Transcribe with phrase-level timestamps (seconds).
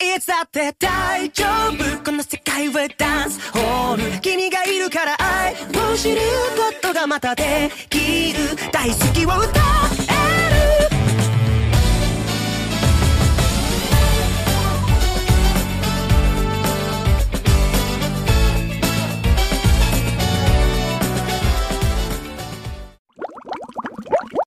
[0.00, 2.04] いつだって大丈夫。
[2.04, 3.40] この世界はダンス。
[3.52, 4.20] ホール。
[4.20, 6.20] 君がいるから愛を知る
[6.56, 9.60] ことがまたできる大好きを歌
[10.08, 10.18] え
[10.50, 10.94] る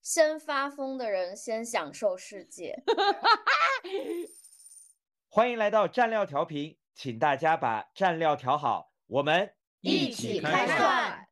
[0.04, 1.06] 先发疯的
[1.36, 2.84] 人先享受世界。
[5.38, 9.48] 欢迎来到蘸料调频，请大家把蘸料调好，我们
[9.82, 11.28] 一起开涮。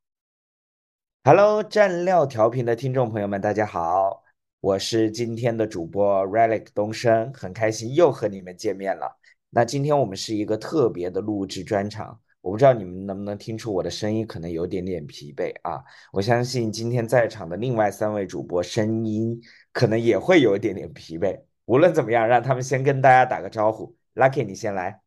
[1.23, 4.21] Hello，蘸料调频的听众朋友们，大家好，
[4.59, 9.17] 我是今天的主播 Relic 东升，很开心又和你们见面了。
[9.49, 15.83] 那今天我们是一个特别的录制专场，我不知道你们能不能听出我的声音可能有点点疲惫啊。
[16.13, 19.41] 我相信今天在场的另外三位主播声音
[19.71, 21.41] 可能也会有一点点疲惫。
[21.65, 23.95] 无论怎么样，让他们先跟大家打个招呼。
[24.13, 25.01] Lucky，你先来。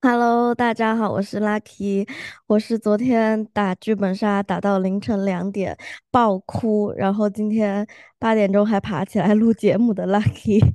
[0.00, 2.08] Hello，大家好，我是 Lucky，
[2.46, 5.76] 我是昨天打剧本杀打到凌晨两点
[6.12, 7.84] 爆哭，然后今天
[8.20, 10.74] 八点钟还爬起来录节目的 Lucky。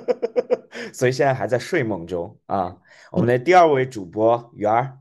[0.94, 2.78] 所以现在还在睡梦中啊。
[3.10, 4.98] 我们的第二位主播圆儿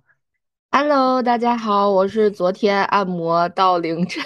[0.72, 4.24] ，Hello，大家好，我是昨天按摩到凌晨，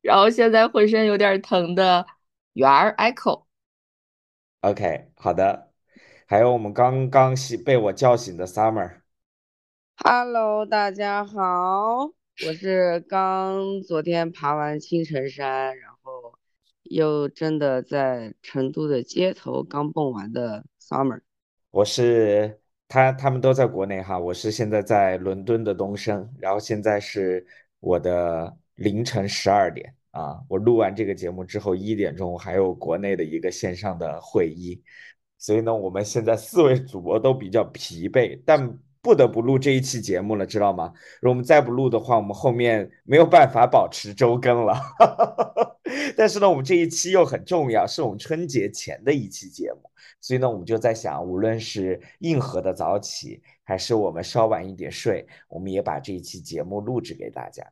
[0.00, 2.06] 然后现在浑身有点疼的
[2.54, 3.45] 圆儿 Echo。
[4.62, 5.70] OK，好的。
[6.26, 12.10] 还有我们刚刚醒被我叫醒的 Summer，Hello，大家好，
[12.46, 16.34] 我是刚昨天爬完青城山，然后
[16.82, 21.20] 又真的在成都的街头刚蹦完的 Summer。
[21.70, 27.46] 我是他，他们都在国内哈，我是现在在伦敦的东升，然后现在是
[27.80, 34.82] 我的凌晨十二点啊，我录完这个节目之后一点钟还有国内的一个线上的会议，
[35.36, 40.90] 所以呢，我们现在四位主播都比较疲惫，但不得不录这一期节目了，知道吗？
[41.20, 44.80] 如果我们再不录的话，我们后面没有办法保持周更了。
[46.16, 49.82] 但是呢，我们这一期又很重要，是我们春节前的一期节目。
[50.22, 57.62] 所以呢，我们就在想，无论是硬核的早起，还是我们稍晚一点睡，我们也把这一期节目录制给大家。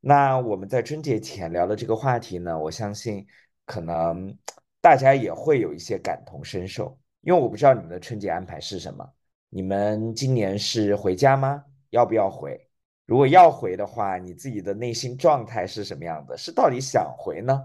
[0.00, 3.26] 那我们在春节前聊的这个话题呢，我相信
[3.66, 4.34] 可能
[4.80, 9.06] 大家也会有一些感同身受，因为我不知道你们的春节安排是什么。
[9.50, 11.64] 你们今年是回家吗？
[11.90, 12.58] 要不要回？
[13.04, 16.36] 如果要回的话，你自己的内心状态是什么样的？
[16.36, 17.60] 是到底想回呢，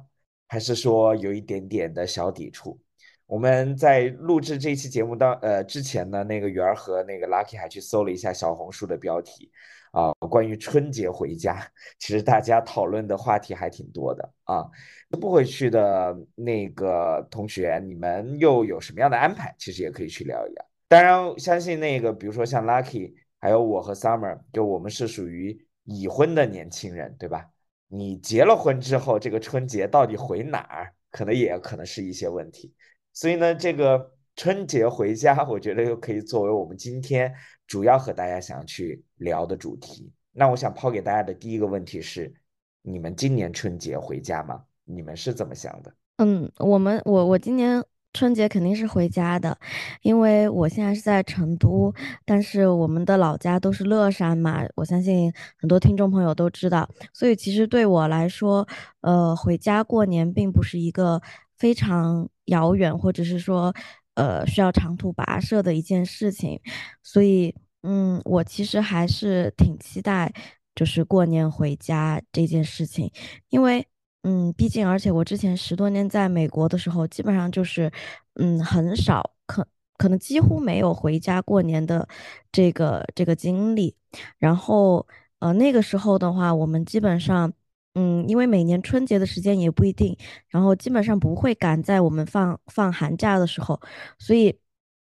[0.48, 2.78] 还是说有一点点的小抵触？
[3.28, 9.52] 我们在录制这期节目当呃之前呢，那个圆儿和那个 Lucky 还去搜了一下小红书的标题
[9.96, 11.66] 啊，关于春节回家，
[12.00, 14.70] 其实大家讨论的话题还挺多的啊。
[15.22, 19.56] 不回去的那个同学，你们又有什么样的安排？
[19.58, 20.66] 其实也可以去聊一聊。
[20.90, 27.46] 当然，相信那个比如说像 Lucky，还有我和 Summer，就我们是属于已婚的年轻人，对吧？
[27.88, 32.74] 你结了婚之后，这个春节到底回哪儿，可能也可能是一些问题。
[33.14, 37.34] 所以呢，这个春节回家，我觉得又可以作为我们今天
[37.66, 40.12] 主要和大家想去聊的主题。
[40.32, 42.34] 那我想抛给大家的第一个问题是：
[42.82, 44.62] 你们今年春节回家吗？
[44.84, 45.94] 你们是怎么想的？
[46.18, 49.58] 嗯，我们我我今年春节肯定是回家的，
[50.02, 51.94] 因为我现在是在成都，
[52.26, 58.68] 但是我们的老家都是乐山嘛，我相信很多听众朋友都知道，所以其实对我来说，
[59.02, 61.22] 呃，回家过年并不是一个
[61.58, 63.74] 非常遥远，或者是说，
[64.16, 66.60] 呃，需要长途跋涉的一件事情，
[67.04, 70.34] 所以，嗯，我其实还是挺期待，
[70.74, 73.12] 就是过年回家这件事情，
[73.50, 73.88] 因为。
[74.28, 77.92] 嗯，毕竟，而且我之前十多年在美国的时候，基本上就是，
[78.40, 79.68] 嗯，很少，可
[79.98, 82.08] 可能几乎没有回家过年的
[82.52, 83.96] 这个这个经历。
[84.40, 85.06] 然后，
[85.38, 87.54] 呃，那个时候的话，我们基本上，
[87.96, 90.16] 嗯，因为每年春节的时间也不一定，
[90.50, 93.80] 然后基本上不会赶在我们放放寒假的时候，
[94.20, 94.58] 所以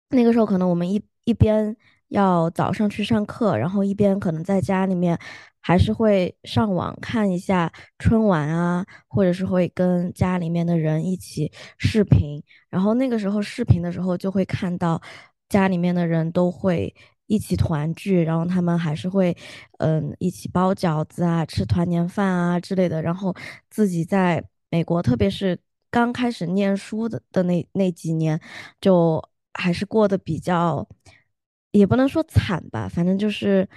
[0.10, 1.76] 那个时候可能我们一一边
[2.08, 5.20] 要早上去上课，然后一边可能在家里面。
[5.68, 15.02] 还是会上网看一下春晚啊，或者是会跟家里面的人一起视频，然后那个时候视频的时候就会看到
[15.50, 16.94] 家里面的人都会
[17.28, 19.36] 一起团聚，然后他们还是会
[19.80, 23.36] 嗯一起包饺子啊，吃团年饭啊之类的，然后
[23.70, 28.40] 自己在美国，特别是刚开始念书的的那那几年，
[28.82, 29.24] 就
[29.54, 30.88] 还是过得比较，
[31.72, 33.68] 也不能说惨吧，反正就是。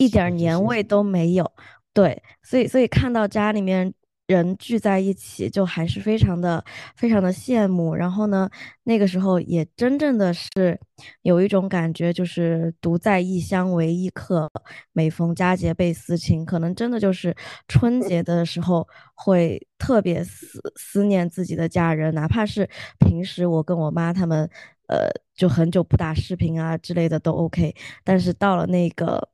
[0.00, 1.52] 一点年味都没有，
[1.92, 3.92] 对，所以所以看到家里面
[4.28, 6.62] 人聚在一起，就还是非常的
[6.94, 7.94] 非常的羡慕。
[7.94, 8.48] 然后呢，
[8.84, 10.78] 那个时候也真正的是
[11.22, 14.50] 有一种感觉，就是独在异乡为异客，
[14.92, 16.44] 每逢佳节倍思亲。
[16.44, 17.34] 可能真的就是
[17.68, 24.46] 春节的时候会特别思思念自己的家人，哪怕是平时我跟我妈他们，
[24.88, 27.74] 呃，就很久不打视频啊之类的都 OK。
[28.04, 29.26] 但是到了那个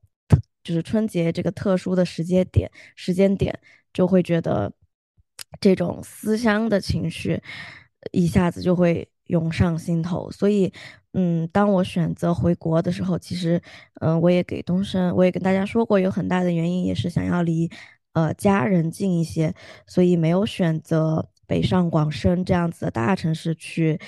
[0.63, 3.59] 就是春节这个特殊的时间点，时间点
[3.93, 4.73] 就会觉得。
[5.61, 7.43] 这种思乡的情绪
[8.13, 10.71] 一下子就会涌上心头，所以，
[11.15, 13.61] 嗯，当我选择回国的时候，其实，
[14.01, 17.71] 嗯，我也给东升，我也跟大家说过，有很大的原因也是想要离，
[18.13, 19.55] 呃，家人近一些，
[19.87, 23.99] 所以没有选择北上广深这样子的大城市去，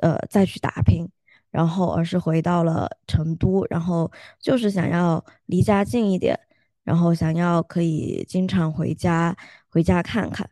[0.00, 1.08] 呃，再去打拼，
[1.50, 6.38] 然后而是回到了成都，然后就是想要离家近一点，
[6.84, 9.34] 然后想要可以经常回家，
[9.70, 10.48] 回家看看。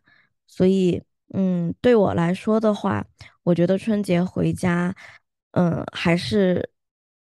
[0.57, 1.03] 所以，
[1.35, 3.05] 嗯，对我来说的话，
[3.43, 4.95] 我觉得春节回家，
[5.51, 6.71] 嗯，还是，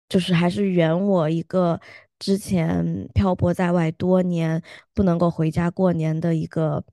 [0.10, 1.80] 就是还是圆我一个
[2.18, 4.60] 之前漂泊在外多年
[4.96, 6.84] 不能够回家过年的一个，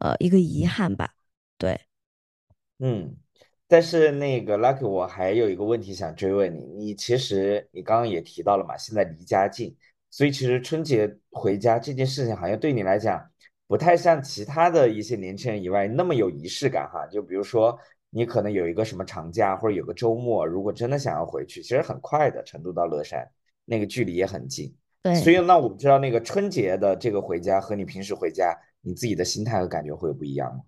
[0.00, 1.14] 呃，一个遗憾吧。
[1.56, 1.80] 对，
[2.80, 3.16] 嗯，
[3.66, 9.74] 但是那个 Lucky，我还有一个问题想追问你，你其实你刚刚也提到了嘛，现在离家近，
[10.10, 13.30] 所以其实春节回家这件事情，好像对你来讲。
[13.68, 17.78] 不太像其他的一些年轻人以外那么有仪式感哈，就比如说
[18.10, 23.28] 你可能有一个什么长假或者有个周末，如果真的想要回去，其实很快的，成都到乐山
[23.66, 24.74] 那个距离也很近。
[25.02, 30.62] 对，所以那我们知道那个春节的这个回家和你平时回家，你自己的心态和感觉会有不一样吗？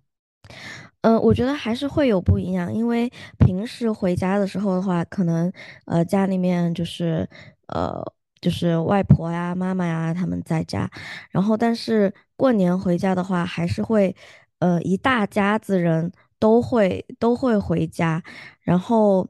[1.01, 5.51] 嗯，我觉得还是会有不一样，因为平时回家的时候的话，可能
[5.87, 7.27] 呃家里面就是
[7.67, 7.99] 呃。
[8.41, 10.89] 就是外婆呀、妈妈呀，他们在家，
[11.29, 14.15] 然后但是过年回家的话，还是会，
[14.59, 18.23] 呃，一大家子人都会都会回家，
[18.61, 19.27] 然后，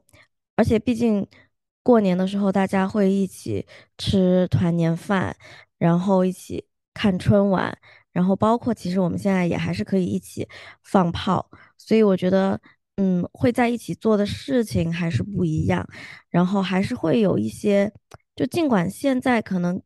[0.56, 1.26] 而且毕竟
[1.82, 3.66] 过年的时候，大家会一起
[3.98, 5.36] 吃团年饭，
[5.78, 6.64] 然后一起
[6.94, 7.76] 看春晚，
[8.12, 10.48] 然后包括其实我们现在也还是可以一起
[10.82, 12.58] 放炮，所以我觉得，
[12.96, 15.86] 嗯，会在一起做的事情还是不一样，
[16.30, 17.92] 然后还是会有一些。
[18.34, 19.80] 就尽管现在可能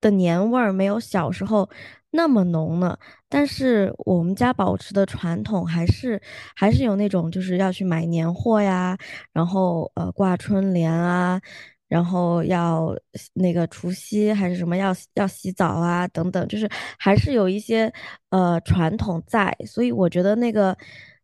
[0.00, 1.68] 的年味儿没有小时候
[2.10, 2.98] 那么浓了，
[3.28, 6.20] 但是我们家保持的传统还是
[6.54, 8.96] 还是有那种就是要去买年货呀，
[9.32, 11.40] 然后呃挂春联啊，
[11.88, 12.94] 然后要
[13.32, 16.68] 那个除夕还是什么要要洗澡啊等等，就是
[16.98, 17.92] 还是有一些
[18.30, 20.76] 呃传统在，所以我觉得那个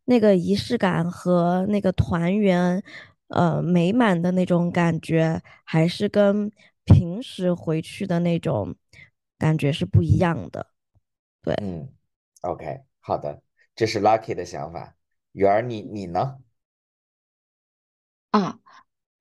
[0.07, 2.83] 那个仪式感和那个团圆。
[3.31, 6.51] 呃，美满的那种感觉，还是跟
[6.85, 8.75] 平时回去的那种
[9.39, 10.67] 感觉是不一样的。
[11.43, 11.89] 对，嗯
[12.43, 13.43] ，OK，好的，
[13.75, 14.97] 这是 Lucky 的想法。
[15.33, 16.39] 圆儿，你你呢？
[18.33, 18.59] 啊，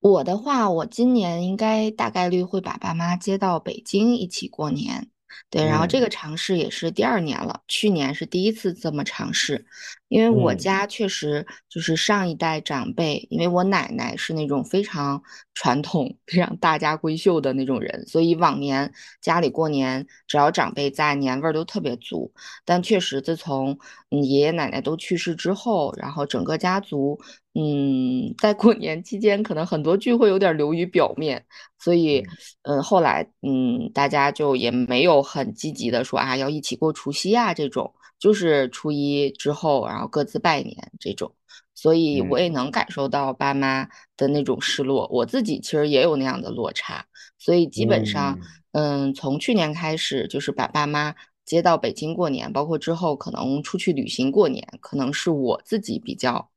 [0.00, 5.09] 我的话，我今年应该大概率会把爸妈接到北京一起过年。
[5.50, 9.64] 对，然后这个尝试也是第二年了，去年是第一次这么尝试，
[10.08, 15.22] 因为我家确实就是上一代长辈，因为我奶奶是那种非常
[15.54, 22.32] 传统、非常大家闺秀的那种人，所以往年家里过年只要长辈在，年味儿都特别足。
[22.64, 23.78] 但确实自从
[24.10, 27.20] 嗯爷爷奶奶都去世之后，然后整个家族。
[27.52, 31.44] 嗯，在过年期间，可能很多聚会有点流于表面，
[31.80, 32.24] 所以，
[32.62, 41.34] 嗯，后来，嗯，大家就也没有很积极的说啊，要一起过除夕啊这种，就是初一之后，然后各自拜年这种，
[41.74, 43.84] 所以我也能感受到爸妈
[44.16, 47.04] 的那种失落，我自己其实也有那样的落差，
[47.36, 48.38] 所以基本上，
[48.70, 51.12] 嗯，从去年开始，就是把爸妈
[51.44, 56.48] 接到北京过年，包括之后可能出去旅行过年，可能是我自己比较。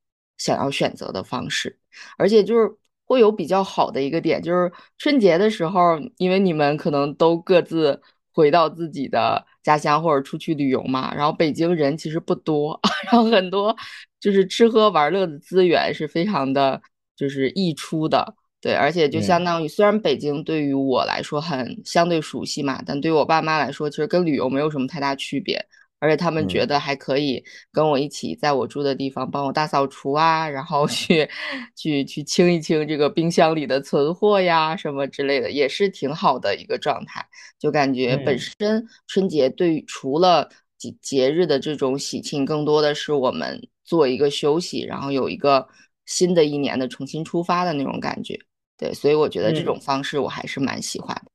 [0.43, 1.79] 想要选择的方式，
[2.17, 2.69] 而且就是
[3.05, 8.01] 会有比较好的一个点，就是春节的时候，因为你们可能都各自
[8.33, 12.77] 回到自己的家乡或者出去旅游嘛，然后北京人其实不多，
[13.09, 13.73] 然后很多
[14.19, 16.81] 就是吃喝玩乐的资源是非常的，
[17.15, 25.65] 就是溢出的，对，而且就相当于虽然北京对于我来说很相对熟悉嘛，但对于我爸妈来说，其实跟旅游没有什么太大区别。
[26.03, 27.41] 而且他们觉得还可以
[27.71, 31.25] 跟我一起在我住的地方帮我大扫除啊，然后去
[31.77, 37.25] 去去清一清这个冰箱里的存货呀，什么之类的，也是挺好的一个状态。
[37.57, 45.65] 就感觉本身春节对于除了节节日的这种喜庆，更多的是我们做一个休息，然后有一个
[46.05, 48.37] 新的一年的重新出发的那种感觉。
[48.77, 51.31] 对，所以我觉得这种方式我还是蛮喜欢的。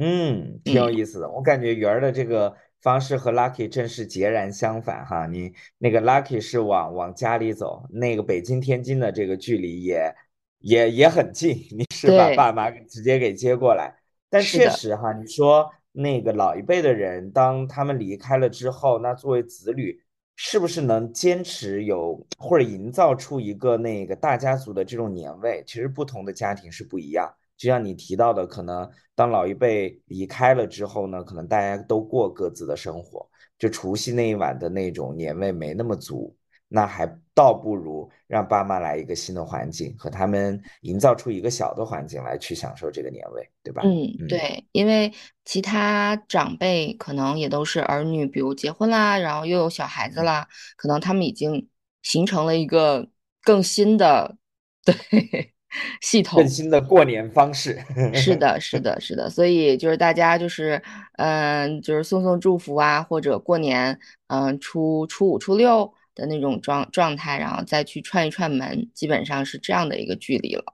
[0.00, 1.28] 嗯，挺有意思的。
[1.28, 2.54] 我感觉圆儿的这个。
[2.82, 5.26] 方式和 Lucky 正是截然相反哈。
[5.26, 10.14] 你那个 Lucky 是往往家里走，那个北京天津的这个距离也
[10.58, 13.94] 也也很近， 你是把爸妈直接给接过来。
[14.28, 20.00] 但确实哈，你说那个老一辈的人，当他们离开了之后，那作为子女，
[20.36, 25.62] 是不是能坚持有或者营造出一个那个大家族的这种年味？
[25.66, 27.32] 其实不同的家庭是不一样。
[27.62, 33.24] 就像你提到的，可能当老一辈离开了之后呢，可能大家都过各自的生活，
[33.56, 43.82] 就除夕那一晚的那种年味没那么足，那还倒不如让爸妈来一个新的环境，和他们营造出一个小的环境来去享受这个年味，对吧？
[43.84, 45.12] 嗯，对，因为
[45.44, 51.68] 其他长辈可能也都是儿女，比如结婚啦，然后又有小孩子啦，可能他们已经
[52.02, 53.08] 形成了一个
[53.44, 54.36] 更新的，
[54.84, 55.51] 对。
[56.00, 57.78] 系统更新的过年方式
[58.14, 60.82] 是的，是 的，是的，所以就是大家就是，
[61.16, 63.98] 嗯，就是送送祝福啊，或者过年，
[64.28, 70.64] 嗯，初初五、初六的那种状状态，然后再去串一串门，基本上是这样的一个距离了。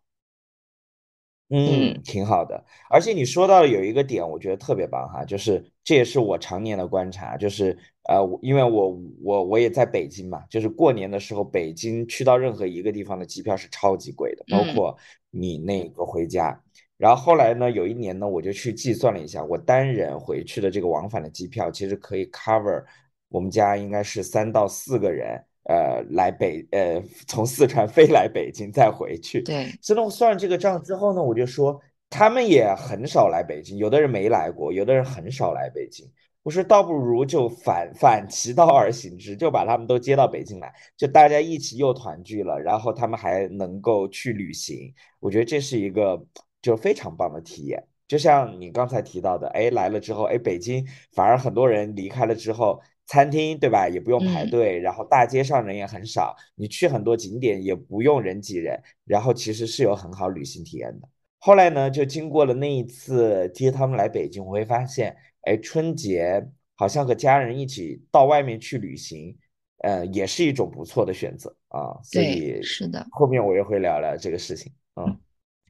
[1.51, 2.63] 嗯，挺好的。
[2.91, 7.75] 而且你说到有一个点，我觉得特别棒哈，就是这也是我常年的观察，就是
[8.07, 14.95] 呃，因为我我我也在北京嘛，就是过年的时候，北京去到任何一个地方的机票是超级贵的，包括
[15.31, 16.63] 你那个回家。
[16.99, 22.85] 然后后来呢，有一年呢，我就去计算了一下，我单人回去的这个往返的机票，其实可以 cover
[23.31, 25.43] 我们家应该是三到四个人。
[25.65, 29.43] 呃，来北呃，从四川飞来北京再回去。
[29.43, 36.11] 对，所以呢，我算这个账之后呢，我就说他们也很少来北京，有的人没来过，有的人很少来北京。
[36.43, 44.91] 我说倒不如就反反其道而行之，就把他们都接到北京来，就大家一起又团聚了，然后他们还能够去旅行。
[45.21, 46.19] 我觉得这是一个
[46.63, 47.85] 就非常棒的体验。
[48.07, 52.81] 就像你刚才提到的，哎，来了之后，哎，北京反而很多人离开了之后。
[53.09, 61.09] 餐厅对吧，也不用排队，然后大街上人也很少，你去很多景点也不用人挤人，然后其实是有很好旅行体验的。
[61.39, 66.47] 后来呢，就经过了那一次接他们来北京，我会发现，哎，春节
[66.77, 69.35] 好像和家人一起到外面去旅行，
[69.79, 71.99] 呃，也是一种不错的选择啊。
[72.03, 74.71] 所以是的，后面我也会聊聊这个事情。
[74.97, 75.19] 嗯，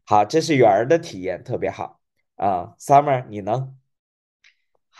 [0.04, 2.00] 好，这是圆儿的体验，特别好
[2.34, 2.74] 啊。
[2.80, 3.74] Summer，你呢？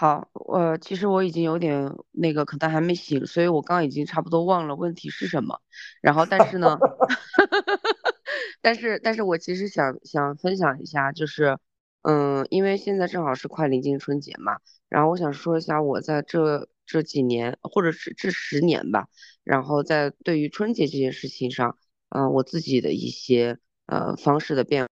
[0.01, 5.61] 好，我其实我已经有点那个，可能还没醒，所以我刚已经差不多忘了问题是什么。
[6.01, 6.79] 然后，但是呢，
[8.63, 11.59] 但是，但是我其实想想分享一下，就是，
[12.03, 19.09] 嗯，因为现在正好是快临近春节嘛，然后我想说一下我在这这几年，或者是这十年吧，
[19.43, 21.77] 然后在对于春节这件事情上，
[22.11, 24.87] 嗯，我自己的一些呃方式的变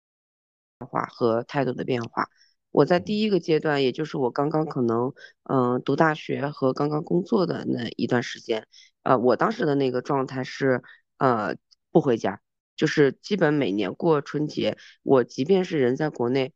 [0.79, 2.29] 化和态度的变化。
[2.73, 5.13] 我在第一个阶段，也就是我刚刚可能，
[5.43, 8.67] 嗯，读大学和刚刚工作的那一段时间，
[9.03, 10.81] 呃，我当时的那个状态是，
[11.17, 11.55] 呃，
[11.91, 12.41] 不回家，
[12.75, 16.51] 就是基本每年过春节，我即便是人在国内，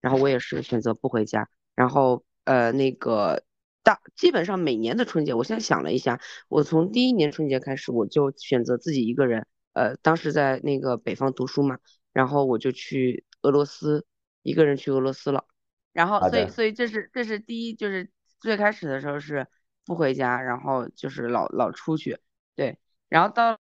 [0.00, 3.42] 然后我也是选择不回家，然后，呃，那个
[3.82, 11.78] 大基本上每年的春节，我现在想了一下，我从第一年春节开始，我就选择自己一个人，呃，当时在那个北方读书嘛，
[12.12, 14.06] 然后我就去俄罗斯。
[14.46, 15.44] 一个人去俄罗斯了，
[15.92, 19.48] 然后所以所以这是这是第一，就是最开始的时候是
[19.84, 22.20] 不回家，然后就是老老出去，
[22.54, 23.58] 对，然后到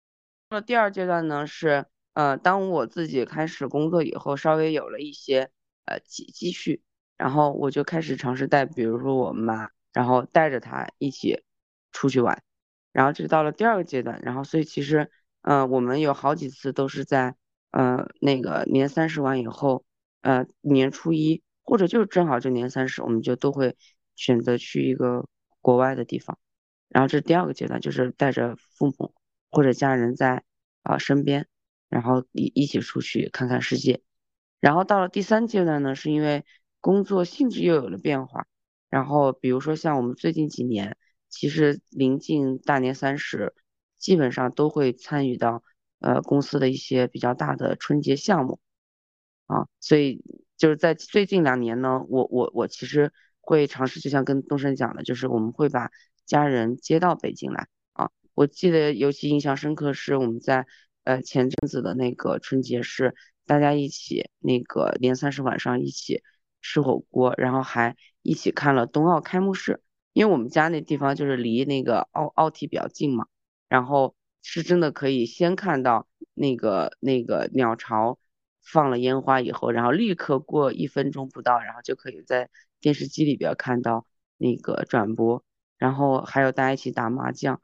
[0.48, 1.84] 了第二阶段呢是
[2.14, 5.50] 呃当我自己开始工作以后，稍微有了一些
[5.84, 6.82] 呃积积蓄，
[7.18, 11.44] 然后我就开始尝试带，比如说我妈，然后带着她一起
[11.92, 12.42] 出去玩，
[12.92, 15.10] 然后这到了第二个阶段，然后所以其实
[15.42, 17.36] 嗯我们有好几次都是在
[17.70, 19.84] 呃那个年三十完以后。
[20.22, 23.76] 呃，年初一或者就是正好就年三十，我们就都会
[24.16, 25.26] 选择去一个
[25.60, 26.38] 国外的地方。
[26.88, 29.14] 然后这是第二个阶段就是带着父母
[29.50, 30.42] 或者家人在
[30.82, 31.46] 啊身边，
[31.88, 34.02] 然后一一起出去看看世界。
[34.60, 36.44] 然后到了第三阶段呢，是因为
[36.80, 38.46] 工作性质又有了变化。
[38.90, 40.96] 然后比如说像我们最近几年，
[41.28, 43.54] 其实临近大年三十，
[43.96, 45.62] 基本上都会参与到
[46.00, 48.58] 呃公司的一些比较大的春节项目。
[49.50, 50.22] 啊，所以
[50.56, 55.90] 就是在最近两年呢，我我我其实会尝试，就像跟东升讲的，就是我们会把
[56.24, 58.10] 家人接到北京来啊。
[58.34, 60.66] 我记得尤其印象深刻是我们在
[61.02, 66.22] 呃前阵子的那个春节是大家一起那个年三十晚上一起
[66.62, 73.26] 吃火锅，然后还一起看了冬奥开幕式，因为我们家那地方就是离那个奥奥体比较近嘛，
[73.68, 78.16] 然后是真的可以先看到那个那个鸟巢。
[78.72, 82.48] 放了烟花以后，然后立刻过一分钟不到，然后就可以在
[82.80, 85.44] 电视机里边看到那个转播，
[85.78, 87.60] 然后还有大家一起打麻将，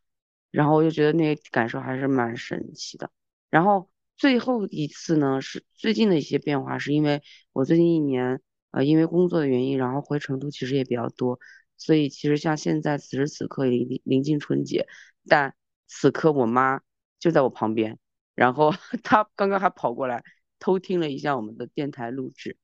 [0.50, 3.10] 然后我就觉得那个感受还是蛮神奇的。
[3.50, 7.22] 然后最后一次呢，是最近的一些变化，是因为
[7.52, 8.40] 我最近一年，
[8.72, 11.38] 呃，因为工作的原因，然后回成都其实也比较多，
[11.76, 14.86] 所以其实像现在此时此刻临临近春节，
[15.28, 15.54] 但
[15.86, 16.80] 此刻我妈
[17.18, 17.98] 就在我旁边，
[18.34, 18.72] 然后
[19.04, 20.22] 她刚刚还跑过来
[20.58, 22.56] 偷听了一下我们的电台录制，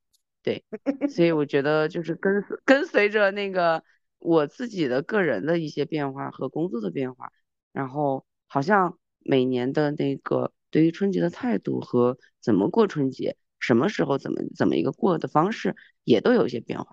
[0.42, 0.64] 对，
[1.08, 3.82] 所以 我觉得就是跟跟随着那个
[4.18, 7.32] 我自己的个人的一些变化和工作的变化，
[7.72, 10.52] 然后好像每年的那个。
[10.72, 16.86] 对于春节的态度和怎么过春节，什么时候怎么怎么一个过的方式，也都有一些变化。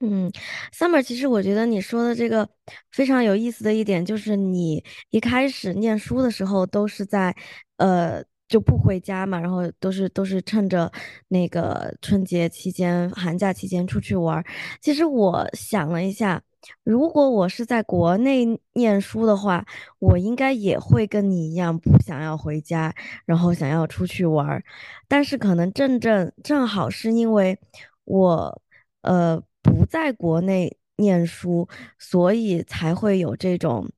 [0.00, 0.30] 嗯
[0.74, 2.46] ，summer，其实我觉得你说的这个
[2.90, 7.34] 非常有意思的一点，就是你一开始念书的时候都是在，
[7.78, 10.90] 呃，就不回家嘛，然后都是都是趁着
[11.28, 14.44] 那个春节期间、寒假期间出去玩。
[14.80, 16.42] 其实我想了一下。
[16.82, 19.64] 如果我是在国内念书的话，
[20.00, 22.92] 我应该也会跟你一样不想要回家，
[23.24, 24.64] 然后想要出去玩儿。
[25.06, 27.56] 但是可能正正正好是因为
[28.04, 28.60] 我
[29.02, 31.68] 呃不在国内念书，
[32.00, 33.88] 所以才会有这种，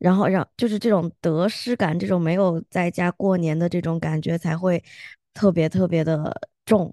[0.00, 4.82] 然后让就是这种得失感，这种没有在家过年的这种感觉才会
[5.32, 6.92] 特别特别的重。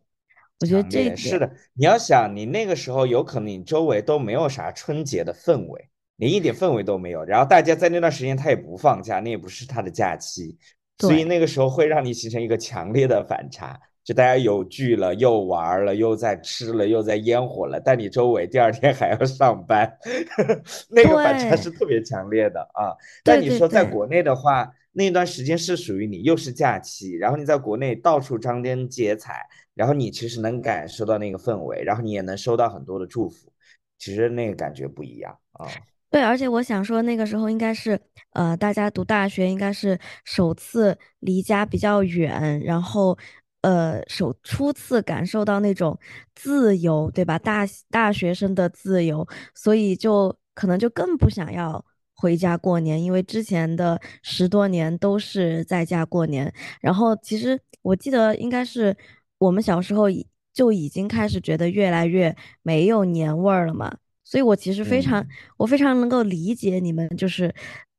[0.60, 7.24] 我觉得这是的，你要想，你那个时候有可能你周围都没有啥春节的氛围，你一点氛围都没有。
[7.24, 10.58] 然后大家在那段时间他也不放假，那也不是他的假期，
[10.98, 19.98] 所以那个时候会让你形成一个强烈的反差，就大家有聚了，又玩了，又在吃了，又在烟火了，但你周围第二天 还要上班，
[20.90, 22.96] 那个反差是特别强烈的啊。
[23.22, 29.46] 但你说在国内的话，那段时间是属于你，又是假期，然后你在国内到处张灯结彩。
[29.76, 33.52] 然后你其实能感受到那个氛围，然后你也能收到很多的祝福，
[34.00, 35.68] 其实那个感觉不一样啊。
[36.10, 38.00] 对，而且我想说，那个时候应该是，
[38.32, 43.16] 呃，大家读大学应该是首次离家比较远，然后，
[43.62, 45.98] 呃，首初次感受到那种
[46.36, 47.38] 自由，对吧？
[47.40, 51.84] 大大学生的自由，所以就可能就更不想要
[52.16, 56.54] 回家过年，因为之前的十多年都是在家过年。
[56.82, 58.96] 然后其实我记得应该是。
[59.40, 60.06] 我们小时候
[60.52, 65.24] 就已经开始觉得越来越没有年味儿了嘛，所以我其实非常，
[65.58, 67.54] 我非常能够理解你们，就是，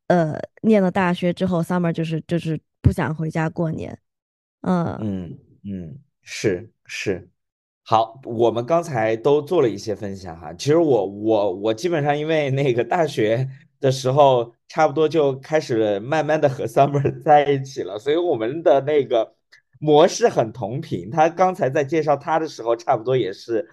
[0.08, 3.96] 呃，念了大学之后，summer 就是就是不想回家过年，
[4.62, 7.28] 嗯嗯嗯，是是，
[7.84, 13.48] 好，我们刚才都做了一些分享哈，其实我我我基本上因为那个大学
[13.80, 19.34] 的时候，差不多就开始慢慢的和 summer 在一起了，所以我们的那个。
[19.80, 23.64] 模式很同频，他刚才在介绍他的时候，差不多也是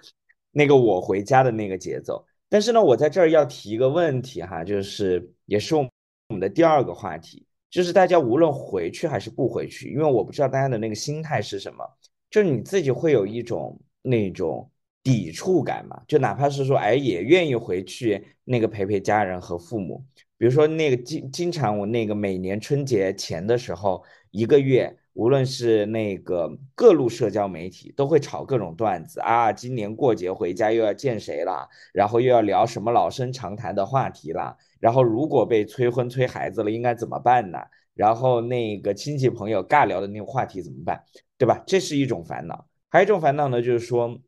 [0.52, 2.24] 那个我回家的那个节奏。
[2.48, 5.90] 但是呢，我在这儿要提一个问题哈，就是也是我
[6.30, 7.45] 们的第二个话题，
[7.76, 11.86] 就是大家无论回去还是不回去，因为我不知道大家的那个心态是什么，
[12.32, 14.72] 就是你自己会有一种那种
[15.04, 16.02] 抵触感嘛？
[16.08, 20.02] 就哪怕是说，哎，也愿意回去那个陪陪家人和父母，
[20.38, 24.98] 比如说那个经经常我那个每年春节前的时候一个月。
[25.16, 37.58] 无论是那个各路社交媒体都会炒各种段子啊，今年过节回家又要见谁了，然后又要聊什么老生常谈的话题了，然后如果被催婚催孩子了应该怎么办呢？
[37.94, 41.02] 然后那个亲戚朋友尬聊的那个话题怎么办？
[41.38, 41.64] 对吧？
[41.66, 44.20] 这是一种烦恼，还有一种烦恼呢，就是说，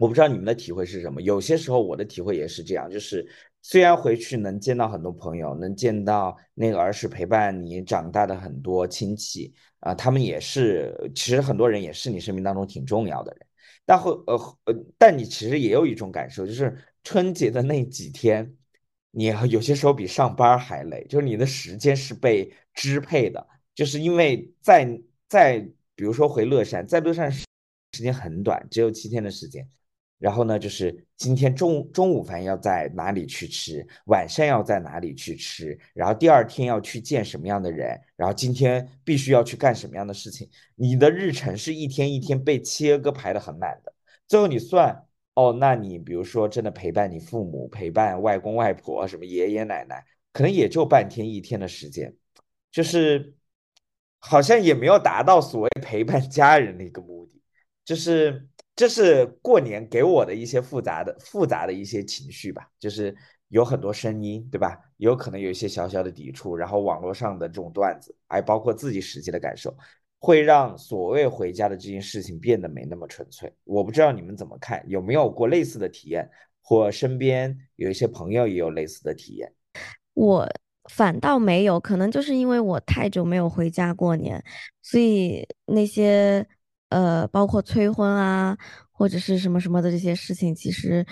[0.00, 3.26] 我不知道你们的体会是什么，有些时候我的体会也是这样，就是
[3.60, 9.52] 虽然回去能见到很多朋友，能见到那个儿时陪伴你长大的很多亲戚。
[9.80, 13.46] 啊，他们也是，其实很多人也是你生命当中挺重要的人，
[13.86, 18.54] 但后呃呃，但你其实也有一种感受，就是春节的那几天，
[19.10, 25.60] 你有些时候比上班还累，就是你的时间是被支配的，就是因为在在
[25.94, 27.46] 比如说回乐山，在乐山时
[27.92, 29.66] 时间很短，只有七天的时间。
[30.20, 40.46] 然后呢，就是今天中午中午饭要在哪里去吃，晚上要在哪里去吃，然后第二天要去见什么样的人，然后今天必须要去干什么样的事情。
[40.74, 43.94] 你的日程是一天一天被切割排的很满的。
[44.28, 50.04] 最后你算哦，那你比如说真的陪伴你父母、陪伴外公外婆、什么爷爷奶奶，
[50.34, 52.14] 可能也就半天一天的时间，
[52.70, 53.34] 就是
[54.18, 57.40] 好像也没有达到所谓陪伴家人的一个目的，
[57.86, 58.46] 就是。
[58.80, 63.14] 这是过年给我的一些复杂的、复杂的一些情绪吧，就是
[63.48, 64.80] 有很多声音，对吧？
[64.96, 69.76] 有可能有一些小小的抵触，然后网络上的这种段子，还包括自己实际的感受，
[70.18, 73.52] 会让所谓回家的这件事情变得没那么纯粹。
[73.64, 76.26] 我不知道你们怎么看，有没有过类似的体验？
[76.62, 79.52] 或身边有一些朋友也有类似的体验？
[80.14, 80.48] 我
[80.90, 84.42] 反倒没有，可能就是因为我太久没有回家过年，
[84.80, 86.46] 所以那些
[86.90, 88.56] 呃，包括催婚啊，
[88.92, 91.04] 或者是什么什么的这些事情，其实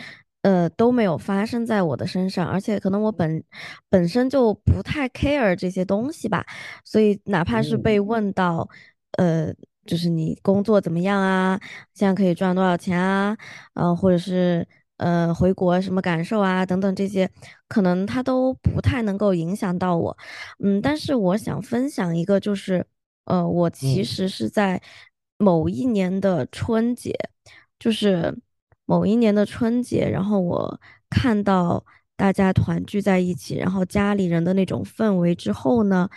[0.43, 3.43] 呃都没有发生在我的身上，而且可能我本
[3.89, 6.45] 本身就不太 care 这些东西吧，
[6.85, 8.69] 所以哪怕是被问到，
[9.19, 9.53] 呃，
[9.87, 11.59] 就是你工作怎么样啊，
[11.95, 13.37] 现在可以赚多少钱啊，
[13.75, 14.67] 嗯，或者是。
[14.99, 16.67] 呃，回国什么感受啊？
[16.67, 17.31] 等等这些，
[17.69, 20.19] 可能他都不太能够影响到我。
[20.59, 22.85] 嗯，但是我想分享一个，就是，
[23.27, 24.83] 呃，我其实是在
[25.39, 27.17] 某一年的春节，
[27.79, 28.37] 就是
[28.85, 31.85] 某一年的春节，然后我看到
[32.17, 36.09] 大家团聚在一起，然后家里人的那种氛围之后呢，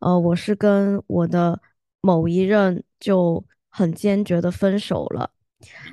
[0.00, 1.60] 呃，我是跟我的
[2.00, 5.30] 某一任就很坚决的分手了。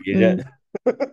[0.05, 0.43] 一任。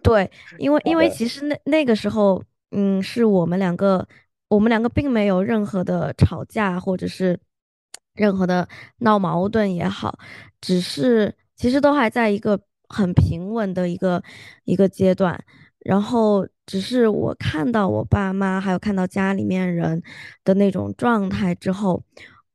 [0.02, 4.06] 对， 因为因为其实那那个时候，嗯，是我们两个，
[4.48, 7.38] 我们两个并没有任何的吵架，或者是
[8.14, 10.16] 任何的闹矛盾也好，
[10.60, 14.22] 只是其实都还在一个很平稳的一个
[14.64, 15.42] 一个阶段。
[15.80, 20.02] 然后只是我看到我爸妈，还有看到家里面人
[20.44, 22.02] 的那种状态之后，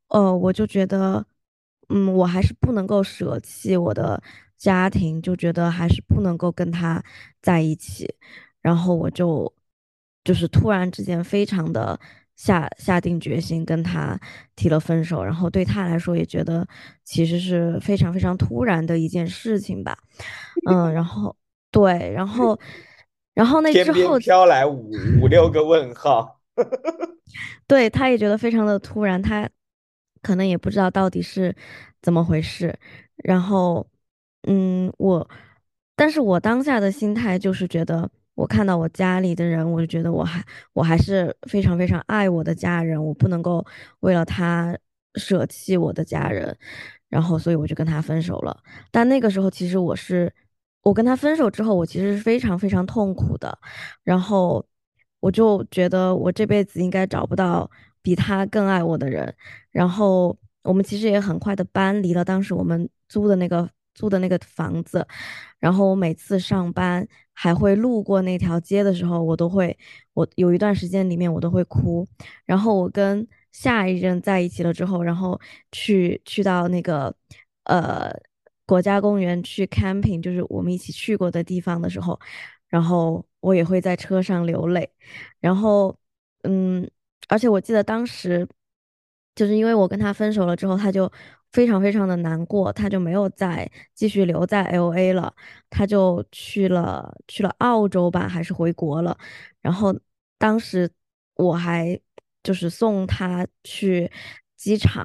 [0.07, 1.25] 呃，我就觉得，
[1.89, 4.21] 嗯，我还是不能够舍弃我的。
[4.59, 7.01] 家庭就觉得还是不能够跟他
[7.41, 8.13] 在一起，
[8.62, 9.53] 然后我就
[10.21, 11.97] 就是突然之间非常的
[12.39, 14.17] 下下定决心跟他
[14.56, 16.65] 提了分手，然后对他来说也觉得
[17.04, 19.97] 其实是非常非常突然的一件事情吧，
[20.71, 21.36] 嗯，然后
[21.69, 22.58] 对，然后
[23.34, 24.89] 然后那之后飘来五
[25.21, 26.39] 五六个问号，
[27.67, 29.49] 对，他也觉得非常的突然，他
[30.21, 31.54] 可能也不知道到底是
[32.02, 32.80] 怎么回事，
[33.17, 33.86] 然后。
[34.47, 35.30] 嗯，我，
[35.97, 43.65] 但是我当下的心态就是觉得，我看到我家里的人，我就觉得我还我还是非常非常爱我的家人，我不能够
[43.99, 44.78] 为了他
[45.15, 46.58] 舍弃我的家人，
[47.10, 48.58] 然后所以我就跟他分手了。
[48.91, 50.34] 但那个时候其实我是，
[50.84, 53.60] 我跟他分手之后，我其实是非常非常痛苦的，
[54.06, 54.65] 然后
[55.19, 57.69] 我就觉得我这辈子应该找不到
[58.02, 59.36] 比他更爱我的人，
[59.71, 63.69] 然后我们其实也很快的搬离了当时我们租的那个。
[63.99, 65.05] 租的那个房子，
[65.59, 69.77] 然后我每次上班还会路过那条街的时候，我都会，
[70.13, 72.07] 我有一段时间里面我都会哭。
[72.45, 75.38] 然后我跟下一任在一起了之后，然后
[75.73, 77.13] 去去到那个
[77.65, 78.09] 呃
[78.65, 82.17] 国家公园去 camping，就是我们一起去过的地方的时候，
[82.69, 84.89] 然后我也会在车上流泪。
[85.41, 85.93] 然后
[86.43, 86.89] 嗯，
[87.27, 88.47] 而且我记得当时
[89.35, 91.12] 就是因为我跟他分手了之后，他就。
[91.51, 95.33] 非常非常的难过，他就没有再继续留在 L A 了，
[95.69, 99.17] 他就去了去了澳洲吧，还是回国了。
[99.62, 99.97] 然后
[100.38, 100.89] 当时
[101.35, 101.99] 我还
[102.43, 104.12] 就是送他去
[104.55, 105.03] 机场，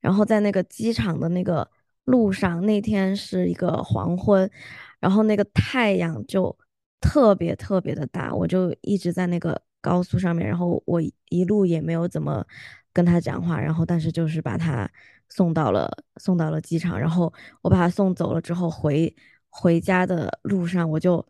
[0.00, 1.70] 然后在那个机场的那个
[2.04, 4.50] 路上，那天是一个黄昏，
[4.98, 6.56] 然后那个太阳就
[7.00, 12.44] 特别特别的大，我就一直在那个高速上面，然后我一路也没有怎么
[12.92, 14.90] 跟他讲话，然后但是就是把他。
[15.34, 19.12] 送到了，送到了机场，然后我把他送走了之后，回
[19.48, 21.26] 回家的路上我就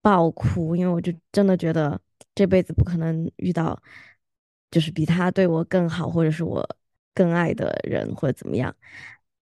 [0.00, 2.00] 爆哭，因为我就真的觉得
[2.36, 3.76] 这辈子不可能遇到，
[4.70, 6.64] 就是比他对我更好，或者是我
[7.12, 8.72] 更爱的人，或者怎么样。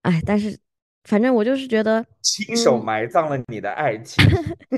[0.01, 0.59] 哎，但是
[1.05, 4.25] 反正我就是觉得，亲手埋葬了你的爱情，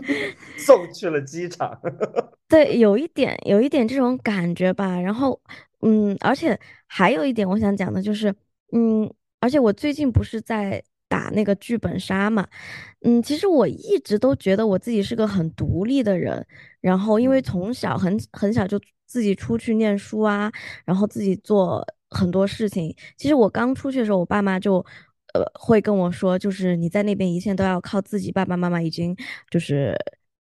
[0.58, 1.80] 送去了机场。
[2.46, 5.00] 对，有一点，有一点这种感觉吧。
[5.00, 5.40] 然后，
[5.80, 8.34] 嗯，而且还有一点我想讲的就是。
[8.76, 9.08] 嗯，
[9.38, 12.44] 而且我最近不是在打那个剧本杀嘛，
[13.02, 16.44] 嗯，其实我一直都觉得我自己是个很独立的人，
[16.80, 20.50] 然后因为从小很很小就自己出去念书啊，
[20.84, 22.92] 然后自己做很多事情。
[23.16, 24.84] 其实我刚出去的时候，我爸妈就
[25.34, 29.16] 呃会跟我说，就是你在那边一切都要靠自己，爸爸妈妈已经
[29.50, 29.96] 就是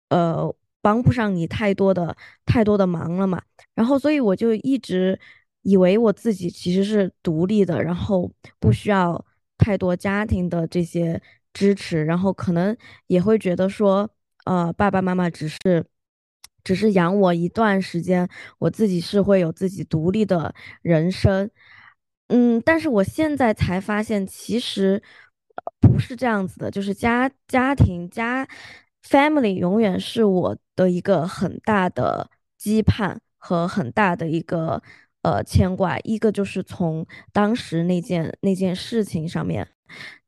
[0.09, 0.51] 呃
[0.81, 3.39] 帮不上你太多的太多的忙了嘛，
[3.75, 5.19] 然后所以我就一直。
[5.67, 9.25] 以为我自己其实是独立的，然后不需要
[9.57, 12.73] 太多家庭的这些支持，然后可能
[13.07, 14.09] 也会觉得说，
[14.45, 15.85] 呃，爸爸妈妈只是
[16.63, 18.25] 只是养我一段时间，
[18.59, 21.49] 我自己是会有自己独立的人生，
[22.29, 25.03] 嗯，但是我现在才发现，其实
[25.81, 28.47] 不是这样子的，就是家家庭家
[29.03, 34.81] family 永远是我的一个很大的期盼和很大的一个。
[35.27, 39.67] 呃，牵挂一个就是从当时那件那件事情上面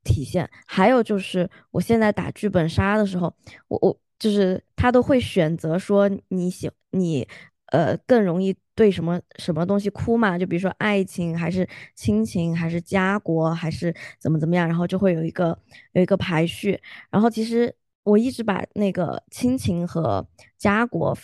[0.03, 3.33] 体现，还有就是我现在打剧本杀的时候，
[3.69, 7.25] 我我就是他都会选择说你喜你
[7.67, 10.37] 呃更容易对什么什么东西哭嘛？
[10.37, 15.57] 就比如说爱情还是亲情还是家国还是怎么怎么样，然后就会有一个
[15.93, 16.77] 有一个排序。
[17.09, 21.15] 然后其实我一直把那个亲情和家国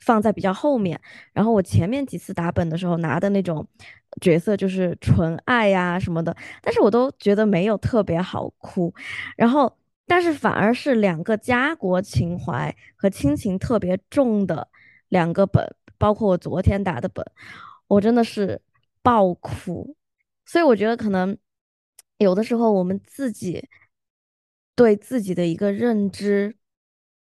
[0.00, 1.00] 放在比较后面，
[1.32, 3.66] 然后我前面几次打本的时候拿的那种
[4.20, 8.92] 角色就是纯爱呀什么的，但是我都觉得没有特别好哭，
[9.36, 9.76] 然后。
[10.06, 14.68] 但是反而是两个家国情怀和亲情特别重的
[15.08, 17.24] 两个本，包括我昨天打的本，
[17.86, 18.60] 我真的是
[19.00, 19.96] 爆哭。
[20.44, 21.34] 所以我觉得可能
[22.18, 23.66] 有的时候我们自己
[24.74, 26.54] 对自己的一个认知，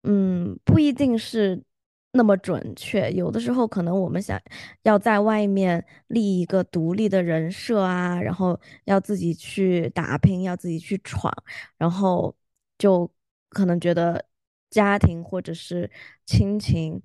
[0.03, 1.61] 嗯，不一定是
[2.11, 3.11] 那么准确。
[3.11, 4.39] 有的时候可能我们想
[4.83, 11.33] 要在外面立一个独立的人设啊，然后要自己去打拼，要自己去闯，
[11.77, 12.35] 然后。
[12.79, 13.11] 就
[13.49, 14.23] 可能觉得
[14.69, 15.91] 家庭或者是
[16.25, 17.01] 亲情，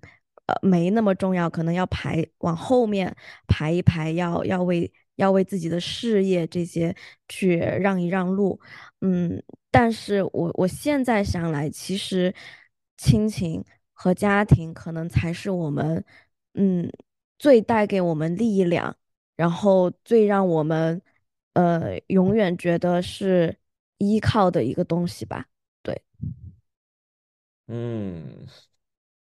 [0.47, 3.13] 呃，没那么重要，可能要排往后面
[3.49, 6.95] 排一排，要要为要为自己的事业这些
[7.29, 8.61] 去让一让路，
[9.01, 12.33] 嗯，但是我我现在想来，其实
[12.97, 13.65] 亲情
[13.95, 16.05] 和家庭可能才是我们，
[16.53, 16.93] 嗯，
[17.39, 18.95] 最带给我们力量，
[19.37, 21.01] 然后最让我们，
[21.55, 23.57] 呃，永远觉得是
[23.99, 25.47] 依靠的一个东西吧。
[25.83, 26.03] 对
[27.69, 28.47] 嗯，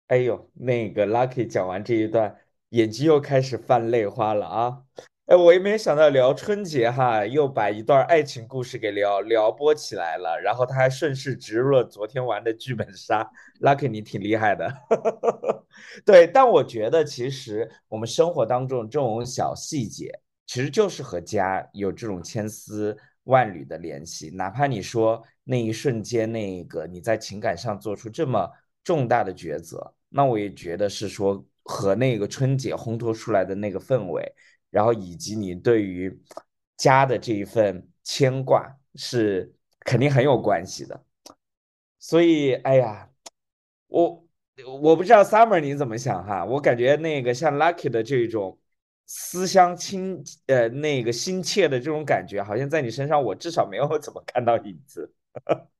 [0.07, 2.37] 哎呦，那个 Lucky 讲完这一段，
[2.69, 4.83] 眼睛又开始泛泪花了啊！
[5.27, 13.29] 哎，我也没想到聊春节哈，又把一段爱情故事给撩撩拨起来了，然后他还顺势植入了昨天玩的剧本杀。
[13.59, 14.73] Lucky，你挺厉害的。
[16.05, 22.97] 对，但我觉得其实我们生活当中这种小细节，其实就是和家有这种千丝。
[23.27, 28.49] 万缕的联系，哪怕你说那一瞬间，那个你在情感上做出这么
[28.85, 34.33] 重大的抉择，那我也觉得是说和那个春节烘托出来的那个氛围，
[34.69, 36.21] 然后以及你对于
[36.75, 41.03] 家的这一份牵挂，是肯定很有关系的。
[41.99, 43.09] 所以，哎呀，
[43.87, 44.25] 我
[44.81, 48.59] 我不知道 Summer 你怎么想哈，我感觉那个像 Lucky 的这种。
[49.09, 55.13] 思乡亲，呃，那个心切的这种感觉，好像在你身上，我至少没有怎么看到影子。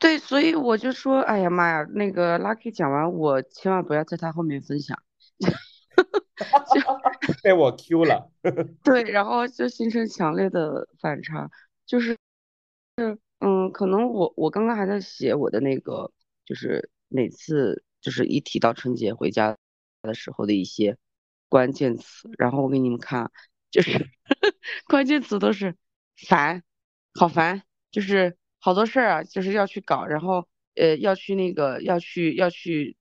[0.00, 5.00] 对，所以我就说，哎呀妈呀，那个 Lucky 讲完，我千万不要在他后面分享，
[7.42, 8.30] 被我 Q 了。
[8.84, 11.50] 对，然后就形成强烈的反差，
[11.86, 12.16] 就是，
[12.98, 16.12] 是，嗯，可能我我刚刚还在写我的那个，
[16.44, 19.56] 就是每次就是一提到春节回家
[20.02, 20.96] 的时候的一些。
[21.48, 23.28] 关键词，然后我给你们看，
[23.72, 24.08] 就是
[24.86, 25.74] 关键词都是
[26.28, 26.62] 烦，
[27.12, 32.96] 好烦，就是好多事儿啊，就是要去搞，然后呃要去那个要去要去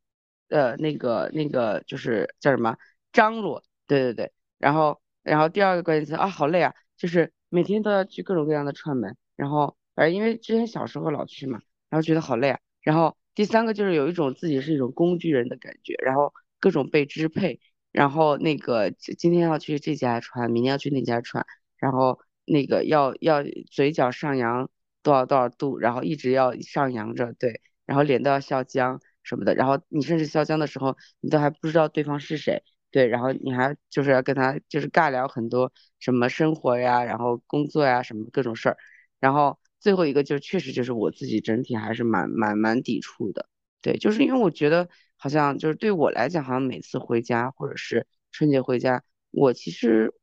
[0.49, 2.77] 呃那个那个就是叫什么
[3.11, 11.59] 张罗，对对对，然后然后第二个关键词啊好累啊，就是每天都要去各种各样的串门，然后呃因为之前小时候老去嘛，
[11.89, 17.59] 然后觉得好累啊，然后第三个就是有一种自己是一种工具人的感觉，然后各种被支配。
[17.91, 21.43] 然后那个今天要去这家串，明天要去那家串，
[21.77, 24.69] 然后那个要要嘴角上扬
[25.01, 38.77] 多少多少度，然后一直要上扬着，对，然后脸都要笑僵什么的，然后你甚至笑僵的时候，你都还不知道对方是谁，对，然后你还就是要跟他就是尬聊很多什么生活呀，然后工作呀什么各种事儿，
[39.19, 43.47] 然后最后一个就确实就是我自己整体还是蛮蛮蛮抵触的，
[43.81, 44.89] 对，就是因为我觉得。
[45.21, 50.13] 好像就是对我来讲，好像每次回家或者是春节回家，我其实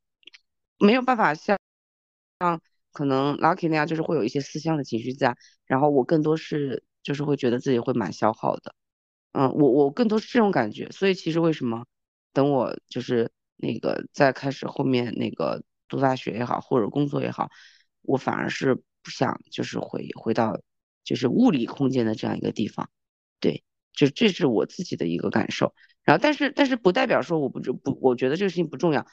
[0.78, 1.58] 没有办法像
[2.40, 5.36] 像可能 Lucky 那样，就是会有一些思乡的情绪在。
[5.66, 8.74] 然后我更多是就是会觉得自己会蛮消耗的，
[9.36, 10.88] 嗯，我我更多是这种感觉。
[10.90, 11.84] 所以其实为什么
[12.32, 17.50] 等我就是那个再开始后面那个读大学也好，或者工作也好，
[18.02, 20.60] 我反而是不想就是回回到
[21.04, 22.88] 就是物理空间的这样一个地方，
[23.40, 23.62] 对。
[23.98, 29.06] 就这是我自己的一个感受，然后但是但是不代表说我不不我觉得这个事情不重要，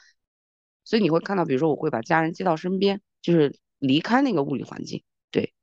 [0.84, 5.54] 所以你会看到，比如说我会把家人接到身边，就是离开那个物理环境，对，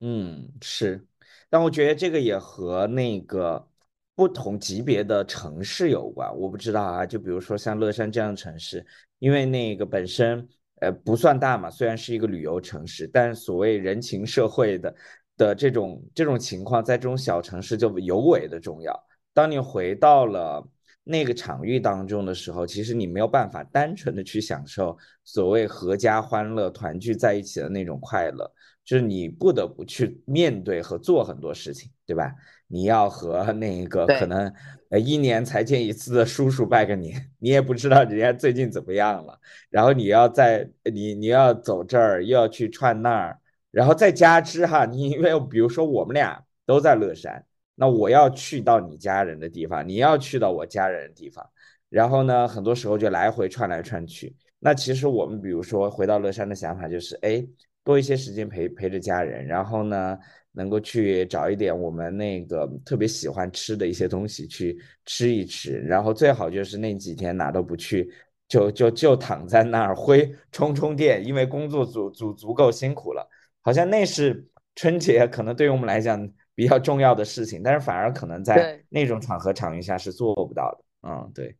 [0.00, 1.06] 嗯是，
[1.52, 3.68] 但我觉得这个也和那个
[4.14, 8.86] 不同级别的城市有关，我不知道啊，就比如说像乐山这样的城市，
[9.18, 10.48] 因为那个本身
[10.80, 14.94] 呃不算大嘛，虽然是一个旅游城市，但所谓人情社会的。
[15.38, 18.94] 的这种这种情况，在这种小城市就尤为的重要。
[19.32, 20.62] 当你回到了
[21.02, 28.48] 那个场域当中的时候，其实你没有办法单纯的去享受所谓阖家欢乐、团聚在一起的那种快乐。
[28.84, 32.34] 就是你不得不去面对和做很多事情，对吧？
[32.66, 34.52] 你要和 那个可能
[34.88, 39.38] 呃一年才见一次的叔叔拜个年，你也不知道人家最近怎么样了。
[39.70, 43.38] 然后你要在你你要走这儿，又要去串那儿，
[43.70, 47.44] 然后再加之哈，你因为比如说我们俩都在乐山，
[47.76, 51.48] 那我要去到你家人的地方，你要去到我家人的地方，
[51.88, 54.34] 然后呢，很多时候就来回串来串去。
[54.58, 57.46] 那其实我们比如说回到乐山的想法就是，哎。
[57.84, 60.16] 多一些时间陪陪着家人，然后呢，
[60.52, 68.08] 能够去找一点我们那个特别喜欢吃的一些东西去吃一吃，然后最好就是那几天哪都不去，
[68.46, 73.28] 就就就躺在那儿挥充充电，因为工作足足足够辛苦了。
[73.62, 81.08] 好像那是春节可能对于我们来讲比较重要的事情，但是反而可能在那种场合场域下是做不到的。
[81.08, 81.56] 嗯，对，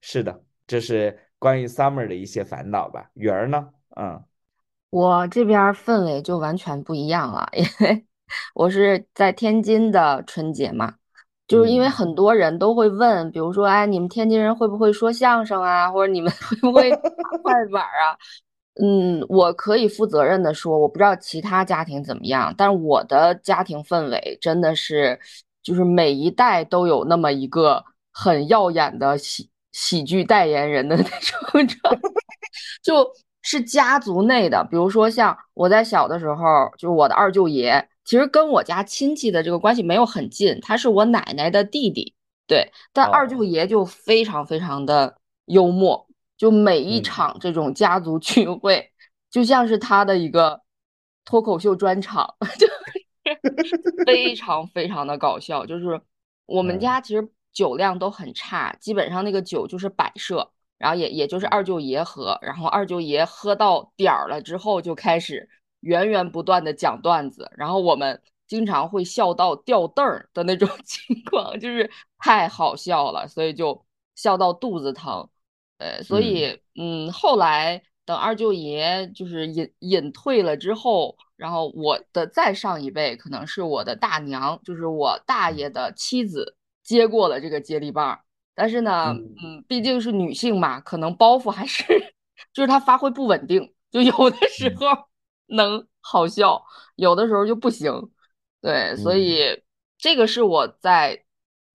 [0.00, 3.10] 是的，这是关于 summer 的一些烦恼吧。
[3.14, 3.68] 雨儿呢？
[3.96, 4.24] 嗯。
[4.90, 8.06] 我这边氛围就完全不一样了，因为
[8.54, 10.94] 我是在天津的春节嘛，
[11.46, 16.98] 就是因为很多人都会问，比如说，哎，你们天津人会不会说相声啊，或者你们 会不会打
[17.42, 18.16] 快 板啊？
[18.80, 25.18] 嗯，我可以负责任的说，我不知道其他家庭怎么样，但是我的家庭氛围真的是，
[25.62, 31.68] 就是每一代都有那么一个很耀眼的喜喜剧代言人的那种，
[32.82, 33.12] 就。
[33.48, 42.12] 是家族内的，比如说像我在小的时候，就是我的二舅爷，其实跟我家亲戚的这个关系没有很近，他是我奶奶的弟弟，
[42.48, 42.72] 对。
[42.92, 48.90] 但二舅爷就非常非常的幽默，就每一场这种家族聚会，
[49.30, 50.62] 就像是他的一个
[51.24, 55.64] 脱口秀专场， 就是 非常非常的搞笑。
[55.64, 56.00] 就是
[56.46, 60.50] 我们家其实酒量都很差，基本上那个酒就是摆设。
[60.78, 65.48] 然后也也就是二舅爷喝，然后二舅爷喝到点儿了之后，就开始
[65.80, 73.84] 源源不断的讲段子，然后我们经常会笑到掉凳儿的那种 情况，就是太好笑了，所以就
[74.14, 75.28] 笑到肚子疼。
[75.78, 88.20] 呃，所以嗯，后来等二舅爷就是隐隐退了之后，然后我的再上一辈可能是我的大娘，就是我大爷的妻子接过了这个接力棒。
[88.58, 91.84] 但是呢，嗯，毕竟是女性嘛，可能包袱还是，
[92.54, 94.86] 就是她发挥不稳定，就有的时候
[95.48, 96.64] 能好笑，
[96.94, 97.92] 有的时候就不行。
[98.62, 99.62] 对，所以
[99.98, 101.22] 这个是我在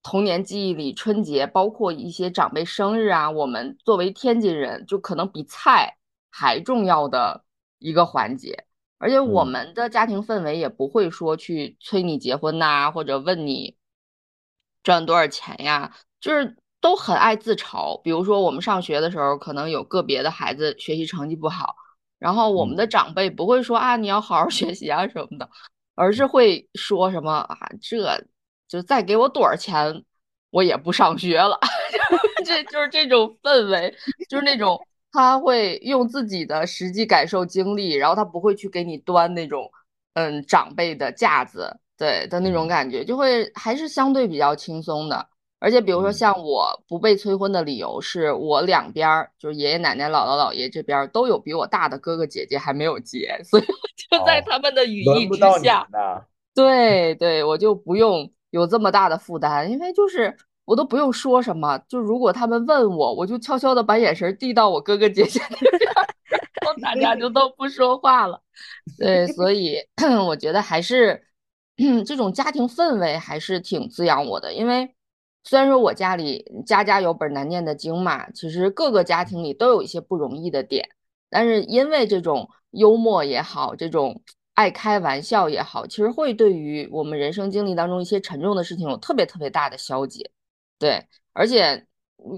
[0.02, 5.96] 童年记忆里，春节包括一些长辈生日啊，我们作为天津人，就可能比菜
[6.30, 7.44] 还重要的
[7.78, 8.64] 一个环节。
[8.98, 13.76] 而且我们的家庭氛围也不会说去催你结婚呐，或者问你
[14.82, 16.56] 赚多少钱呀，就是。
[16.82, 21.76] 都很爱自嘲，比如说我们上学的时候，可能有个别的孩子学习成绩不好，
[22.18, 25.48] 然后我们的长辈不会说啊你要好好 学习啊什么的，
[25.94, 28.22] 而是会说什么啊这
[28.68, 30.04] 就再给我多少钱，
[30.50, 31.58] 我也不上学了，
[32.44, 33.94] 这就是这种氛围，
[34.28, 34.78] 就是那种
[35.12, 39.70] 他会用自己的实际感受经历，然后他不会去给你端那种
[40.14, 45.28] 嗯长辈的架子，对的那种感觉，就会还是相对比较轻松的。
[45.62, 55.86] 而且，比如说，像我不被催婚的理由是我两边儿，就是爷爷奶奶、姥姥姥爷这边都有比我大的哥哥姐姐还没有结， 所以就在他们的羽翼之下，
[56.52, 65.80] 对对，我就不用有这么大的负担，因为就是我都不用说什么，就如果他们问我，我就悄悄的把眼神递到我哥哥姐姐那边，
[66.60, 68.40] 然后大家就都不说话了。
[68.98, 69.76] 对，所以
[70.26, 71.22] 我觉得还是
[72.04, 74.92] 这种家庭氛围还是挺滋养我的，因为。
[75.44, 80.88] 虽然说我家里家家有本难念的经嘛，其实各个家庭里都有一些不容易的点，
[81.28, 84.22] 但是因为这种幽默也好，这种
[84.54, 90.30] 爱开玩笑也好，其实会对于我们人生经历当中一些沉重的事情有特别特别大的消解。
[90.78, 91.86] 对，而且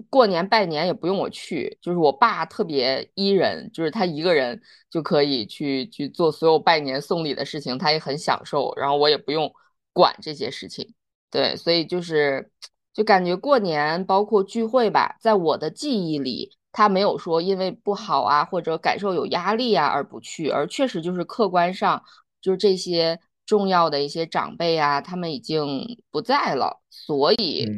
[0.08, 9.52] 过年拜年也不用我去，就是我爸特别依人，就是他一个人就可以去去做所有拜年送礼的事情，他也很享受，然后我也不用
[9.92, 10.94] 管这些事情。
[11.30, 12.50] 对，所以就是。
[12.94, 22.00] 就感觉过年包括聚会吧，在我的记忆里，他没有说因为不好啊或者感受有压力啊而不去，而确实就是客观上
[22.40, 27.68] 就是这些重要的一些长辈啊，他们已经不在了，所以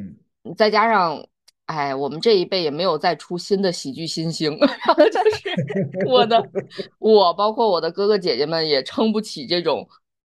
[0.54, 1.26] 再加上，
[1.64, 6.46] 哎，我们这一辈也没有再出新的喜剧新星， 然后就是我的
[7.00, 9.88] 我包括我的哥哥姐姐们也撑不起这种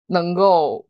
[0.07, 0.87] 能够。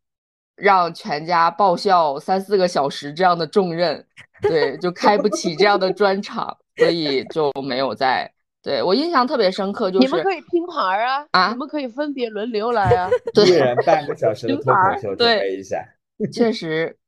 [0.60, 4.04] 让全家爆笑三四个小时这样的重任，
[4.42, 8.30] 对，就开不起这样的专场，所以就没有在
[8.62, 13.08] 对我印象特别深刻，就是你们可以拼盘儿啊，啊你们可以分别轮流来啊。
[13.46, 15.82] 一人半个小时的脱口秀，准对备一下。
[16.30, 16.98] 确实，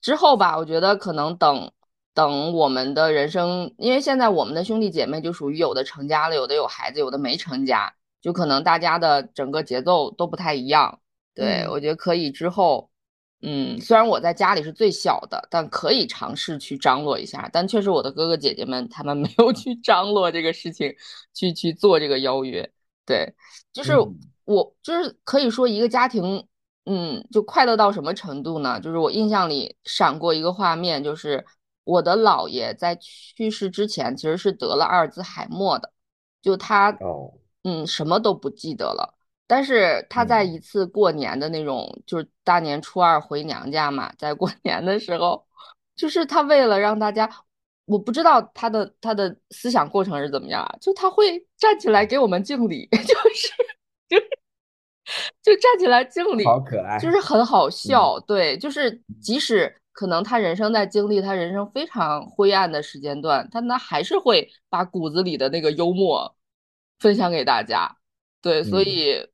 [0.00, 1.72] 之后吧，我觉得可能等
[2.14, 11.00] 等我们的人生，因为现在我们的兄弟姐妹就属于有的成家了，有的有孩子，有的没成家，就可能大家的整个节奏都不太一样。
[11.36, 12.90] 对，嗯我觉得可以之后，
[13.42, 17.48] 嗯，虽然我在家里是最小的，但可以尝试去张罗一下。
[17.52, 20.92] 但确实我的哥哥姐姐们他们 没有去张罗这个事情，
[21.32, 22.68] 去去做这个邀约。
[23.04, 23.32] 对，
[23.72, 26.44] 就是嗯我就是可以说一个家庭。
[26.88, 28.78] 嗯，就快乐到什么程度呢？
[28.78, 31.44] 就是我印象里闪过一个画面，就是
[31.82, 35.92] 我的姥爷在去世之前其实是得了阿尔兹海默的，
[36.40, 37.34] 就他哦，
[37.64, 39.15] 嗯什么都不记得了。
[39.46, 40.54] 但是他在嗯。
[40.54, 45.46] 一次过年的那种，就是大年初二回娘家嘛，在过 年的时候，
[45.94, 47.30] 就是他为了让大家，
[47.84, 53.48] 我不知道他的他的思想过程是怎么样啊，就他会站起来给我们敬礼， 就是
[54.08, 54.28] 就是
[55.42, 57.46] 就站起来敬礼，好可爱，就是很嗯。
[57.46, 66.36] 好笑，对，就是即使可能他人生在经历他人生非常灰暗的时间段，但他还是会把骨子里的那个幽默
[66.98, 67.96] 分享给大家，
[68.42, 68.84] 对，所嗯。
[68.84, 69.28] 以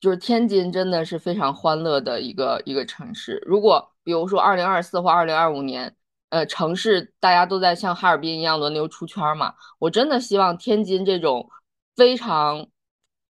[0.00, 3.42] 就是天津真的是非常欢乐的一个一个城市。
[3.46, 5.94] 如果比如说二零二四或二零二五年，
[6.30, 11.50] 呃，城市大家都在像哈尔滨一样轮流出圈嘛，我真的希望天津这种
[11.96, 12.66] 非常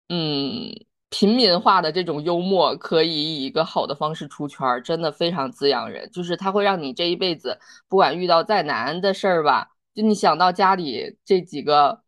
[0.08, 0.72] 嗯
[1.10, 6.10] 平民化的这种幽默，可以以一个好的方式出圈，真的非常滋养人。
[6.10, 7.58] 就是它会让你这一辈子，
[7.88, 12.02] 不管遇到再难的事儿吧，就你想到家里这几个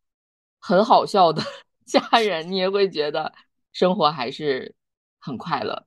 [0.61, 1.43] 很好笑的
[1.87, 3.33] 家人，你也会觉得
[3.79, 4.75] 生活还是
[5.21, 5.85] 很快乐。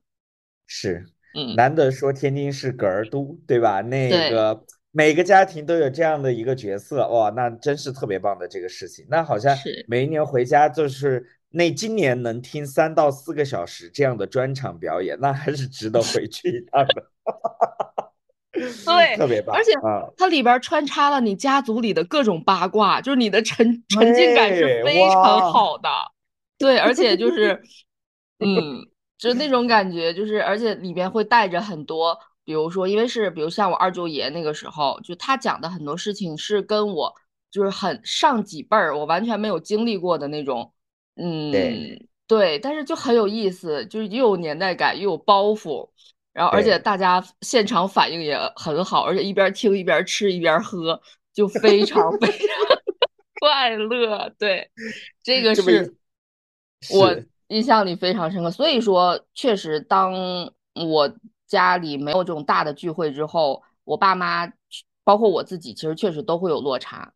[0.66, 3.82] 是，嗯，难得说天津是哏儿都，对吧？
[3.82, 9.04] 那个每个家庭都有这样的一个角色，哇，那真是特别棒的这个事情。
[9.10, 17.10] 那好像是每一年回家就是那今年能听三到四个小时这样的专场表演，那还是值得回去一趟的。
[18.86, 25.90] 对特别棒，而且啊，它里边穿插了你家族里的各种八卦，就是你的沉沉浸感是非常好的。
[26.62, 27.60] 对，而且就是，
[28.38, 28.86] 嗯，
[29.18, 37.12] 就那种感觉，就是而且里边会带着很多，比如说，因为是比如像我二舅爷那个时候，就他讲的很多事情是跟我
[37.50, 40.72] 就是很上几辈儿，我完全没有经历过的那种，
[41.16, 45.90] 嗯，对对，但是就很有意思，就是又有年代感，又有包袱。
[46.32, 50.98] 然后，而且大家现场反应也很好，而且一边听一边吃一边喝，
[51.34, 52.38] 就非常 非常
[53.38, 54.32] 快乐。
[54.38, 54.70] 对，
[55.22, 55.94] 这个 是
[56.90, 57.16] 我
[57.48, 58.50] 印象里非常深刻。
[58.50, 60.12] 所以说，确实，当
[60.74, 61.14] 我
[61.46, 64.50] 家里没有这种大的聚会之后，我爸妈，
[65.04, 67.12] 包括我自己，其实确实都会有落差，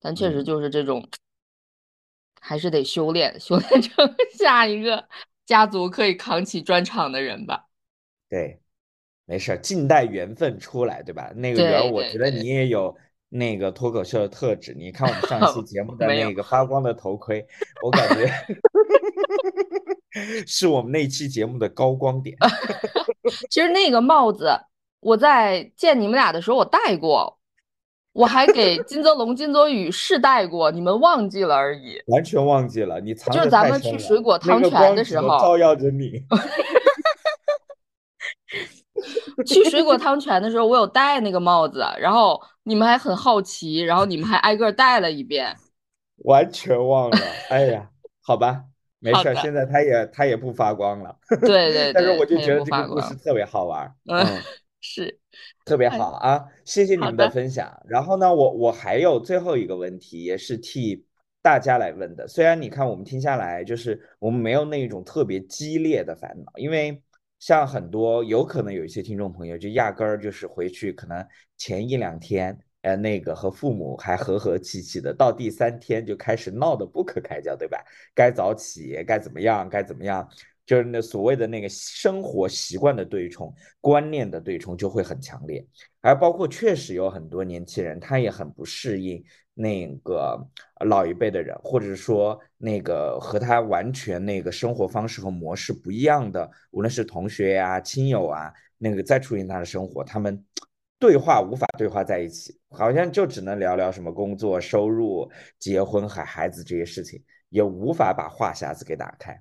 [0.00, 1.08] 但确实嗯就是这种，
[2.40, 5.08] 还是得修炼， 修炼成下一个
[5.46, 7.66] 家族可以扛起专场的人吧。
[8.28, 8.60] 对，
[9.24, 11.32] 没事儿，静待缘分出来，对吧？
[11.34, 12.94] 那个缘，我觉得你也有
[13.28, 14.74] 那个脱口秀的特质。
[14.74, 17.46] 你看我们上期 节目的那个发光的头盔，
[17.82, 18.30] 我感觉
[20.46, 22.36] 是我们那期节目的高光点。
[23.50, 24.50] 其实那个帽子，
[25.00, 27.38] 我在见你们俩的时候我戴过，
[28.12, 32.00] 我还给金泽龙、金泽宇试戴过，你们忘记了而已。
[32.06, 36.24] 完全忘记了，你藏就是咱们去水果汤泉的时候照耀着你。
[39.46, 45.56] 去水果汤泉的时候，我有戴那个帽子，然后你们还很好奇，然后你们还挨个带了一遍。
[46.24, 47.88] 完全忘了，哎呀，
[48.20, 48.64] 好吧，
[48.98, 53.14] 没事儿，现在他也他也不发光了，对对 但是我就觉得这个故事。
[53.24, 54.42] 特别好玩儿，嗯嗯，
[54.82, 55.18] 是，
[55.64, 57.72] 特别哎好啊，谢谢你们的的分享。
[57.88, 61.06] 然后呢，我我还有最后一个问题，也是替
[61.40, 62.26] 大家来问的。
[62.26, 67.00] 虽然你看我们听下来，就是我们没有那种特别激烈的烦恼，因为
[67.38, 71.26] 像很多有可能有一些听众朋友就压根儿就是回去可能
[71.56, 72.58] 前一两天。
[72.82, 77.84] 呃，那个和父母还和和气气的，到第三天就开始闹得不可开交，对吧？
[78.14, 80.26] 该早起，该怎么样，该怎么样，
[80.64, 85.66] 就是那所谓的那个生活习惯的对冲、观念的对冲就会很强烈，
[86.00, 89.22] 而包括确实有很多年轻人他也很不适应
[89.58, 90.38] 那个
[90.86, 100.44] 老一辈的人，或者说那个和他完全那个生活方式和模式不一样的，无论是同学呀、亲友啊，那个再出现他的生活，他们。
[101.00, 109.40] 对话无法对话在一起，好像就只能聊聊什么工作、收入、结婚和孩子这些事情，也无法把话匣子给打开。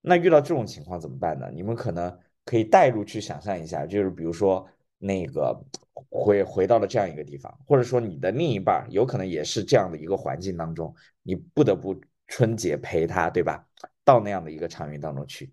[0.00, 1.50] 那遇到这种情况怎么办呢？
[1.52, 4.66] 你们可能可以带入去想象一下，就是比如说
[5.04, 5.62] 那个
[6.08, 13.66] 回回到了这样一个地方，或者说你的另一半有可能也是这样的一个环境当中，你不得不春节陪他，对吧？
[14.02, 15.52] 到那样的一个场域当中去，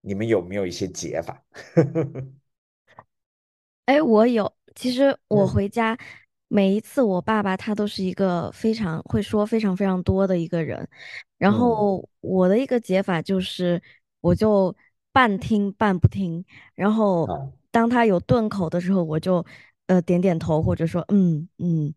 [0.00, 1.44] 你们有没有一些解法？
[3.86, 4.52] 哎，我有。
[4.74, 5.46] 其实我嗯。
[5.46, 5.96] 回家，
[6.48, 10.88] 每一次我爸爸他都是一个非常会说非常非常多的一个人，
[11.38, 11.52] 然嗯。
[11.52, 13.82] 后我的一个解法就是，
[14.20, 14.74] 我就
[15.12, 19.44] 半听半不听，然后啊当他有顿口的时候，我就
[19.86, 21.92] 呃点点头或者说嗯嗯，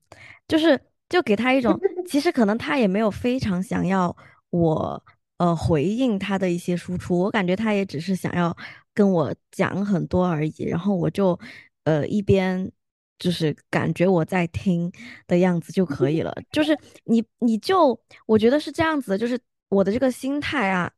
[0.48, 4.16] 就是就给他一种，其实可能他也没有非常想要
[4.50, 5.04] 我
[5.38, 8.56] 呃回应他的一些输出，我感觉他也只是想要
[8.94, 11.40] 跟我讲很多而已，然后我就
[11.86, 12.72] 呃一边
[13.20, 14.92] 就是感觉我在听
[15.28, 20.92] 的样子就可以了，就是你你就我觉得是这样子的，就是我的这个心态啊，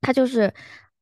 [0.00, 0.52] 他就是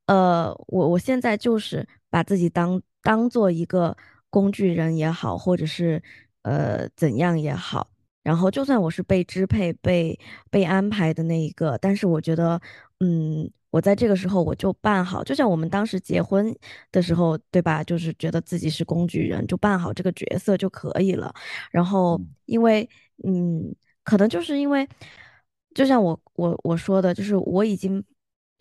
[0.07, 3.97] 呃我我现在就是把自己当当做一个
[4.29, 6.03] 工具人也好，或者是
[6.43, 7.89] 呃怎样也好。
[8.23, 10.19] 然后，就算我是被支配、被
[10.51, 12.61] 被安排的那一个，但是我觉得，
[13.01, 16.55] 嗯，我在这个时候我就办好，就像我们当时结婚
[16.93, 17.83] 的时候，对吧？
[17.83, 21.33] 就是觉得自己是工具人，就办好这个角色就可以了。
[21.71, 22.89] 然后嗯，因为，
[23.25, 23.75] 嗯，
[24.05, 24.87] 可能就是因为，
[25.75, 28.05] 就像我我我说的，就是我已经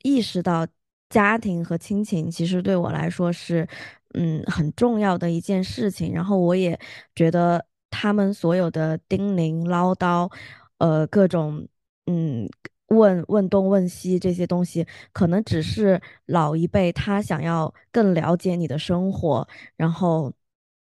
[0.03, 0.65] 意识到
[1.09, 3.67] 家庭和亲情其实对我来说是，
[4.13, 6.13] 嗯，很重要的一件事情。
[6.13, 6.79] 然后我也
[7.15, 10.31] 觉得他们所有的叮咛唠叨，
[10.77, 11.67] 呃，各种
[12.05, 12.49] 嗯
[12.87, 20.33] 问问东问西这些东西，可能只是老一辈他想要更了解你的生活，然后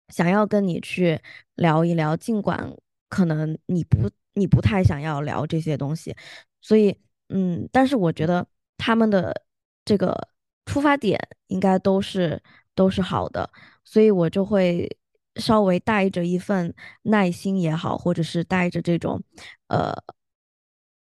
[0.09, 1.19] 想要跟你去
[1.55, 2.75] 聊一聊，尽管
[3.09, 6.15] 可能你不你不太想要聊这些东西，
[6.61, 6.97] 所以
[7.29, 8.47] 嗯，但是我觉得
[8.77, 9.43] 他们的
[9.85, 10.29] 这个
[10.65, 12.41] 出发点应该都是
[12.75, 13.49] 都是好的，
[13.83, 14.89] 所以我就会
[15.35, 19.21] 稍微带着一份耐心也好，或者是带着这种
[19.67, 19.93] 呃，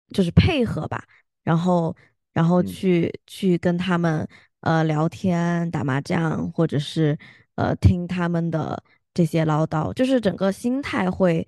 [0.08, 1.04] 就是配合吧，
[1.42, 1.94] 然后
[2.32, 4.26] 然后嗯去去跟他们
[4.60, 7.18] 呃聊天、打麻将，或者是
[7.56, 8.82] 呃听他们的
[9.12, 11.46] 这些唠叨，就是整个心态会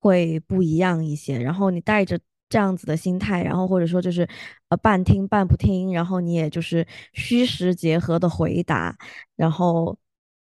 [0.00, 1.38] 会不一样一些。
[1.38, 4.28] 然后你带着这样子的心态，然后或者说就是
[4.68, 8.96] 呃半听半不听，然后你也就是虚实结合的回答，
[9.34, 9.98] 然后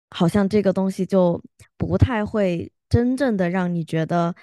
[0.09, 1.41] 好像这个东西就
[1.77, 4.35] 不太会真正的让你觉得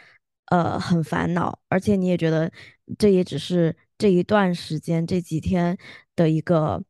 [0.46, 2.50] 呃很烦恼，而且你也觉得
[2.98, 5.76] 这也只是这一段时间这几天
[6.16, 6.82] 的一个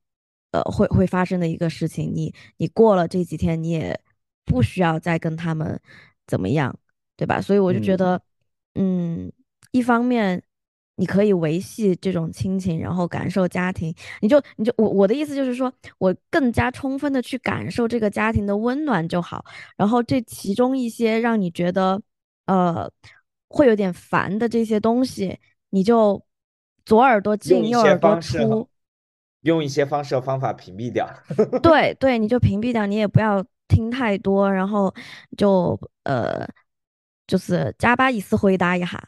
[0.52, 4.00] 呃会会发生的一个事情，你你过了这几天，你也
[4.44, 5.80] 不需要再跟他们
[6.28, 6.78] 怎么样，
[7.16, 7.40] 对吧？
[7.40, 8.22] 所以我就觉嗯得，
[8.74, 9.32] 嗯，
[9.72, 10.40] 一方面。
[11.00, 19.42] 你可以维系这种亲情，然后感受家庭，你就你就我我的意思就是说，我更加充分的去感受这个家庭的温暖就好。
[19.78, 21.98] 然后这其中一些让你觉得
[22.44, 22.86] 呃
[23.48, 25.38] 会有点烦的这些东西，
[25.70, 26.22] 你就
[26.84, 28.68] 左耳朵进右耳朵出，
[29.40, 31.08] 用一些方式和方法屏蔽掉。
[31.62, 34.94] 对对，你就屏蔽掉，你也不要听太多，然后
[35.38, 36.46] 就呃
[37.26, 39.02] 就是加巴意思回答一下，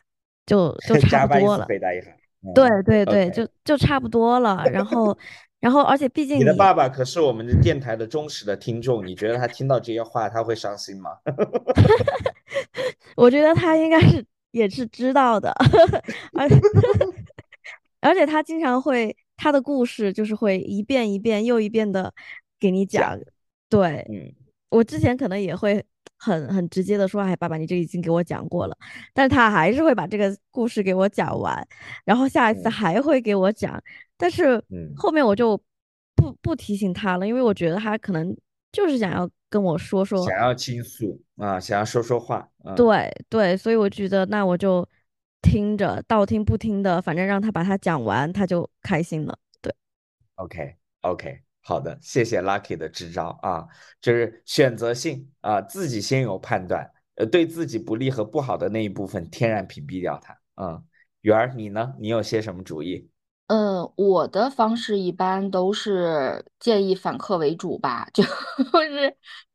[0.46, 1.66] 就就 差不多了。
[1.66, 3.30] 对嗯对对。
[3.30, 4.64] 就就差不多了。
[4.72, 5.16] 然后，
[5.60, 11.10] 然后，而且毕竟你你的爸爸可是我们的电台的忠实的听众，你觉得他听到这些话他会伤心吗？
[13.16, 15.54] 我觉得他应该是也是知道的，
[16.34, 16.56] 而且
[18.00, 22.12] 而且他经常会他的故事就是会一遍一遍又一遍的
[22.58, 23.20] 给你讲讲。
[23.68, 24.34] 对，嗯
[24.70, 25.84] 我之前可能也会
[26.24, 28.76] 很很直接的说，哎，爸爸，你这已经给我讲过了，
[29.12, 31.66] 但是他还是会把这个故事给我讲完，
[32.04, 32.70] 然后下一次嗯。
[32.70, 33.82] 还会给我讲，
[34.16, 34.92] 但是嗯。
[34.96, 35.60] 后面我就
[36.14, 38.36] 不不提醒他了，因为我觉得他可能
[38.70, 42.48] 就是想要跟我说说，想要倾诉啊，想要说说话。
[42.64, 44.88] 嗯，对对，所以我觉得那我就
[45.42, 49.36] 听着，道听不听的，反正让他把它讲完，他就开心了。
[49.60, 49.74] 对
[50.36, 53.66] ，OK OK，好的，谢谢 Lucky 的支招啊，
[54.00, 60.36] 就是选择性啊，自己先有判断，呃，对自己不利和不好的那一部分天然屏蔽掉它。
[60.56, 60.82] 嗯，
[61.20, 61.94] 圆儿你呢？
[62.00, 63.08] 你有些什么主意？
[63.46, 68.30] 嗯，我的方式一般都是建议反客为主吧， 就是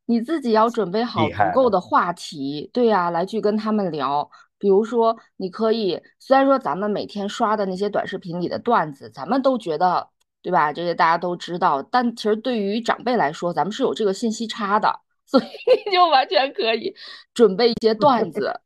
[0.06, 4.30] 你自己要准备好足够的话题，对呀，来去跟他们聊。
[4.56, 10.08] 比如说，你可以，虽然说咱们每天刷的那些短视频里的段子，咱们都觉得，
[10.48, 10.72] 对吧？
[10.72, 15.44] 这些大家都知道，但其实对于长辈来说，咱们是有这个信息差的， 所以
[15.84, 16.94] 你就完全可以
[17.34, 18.58] 准备一些段 子。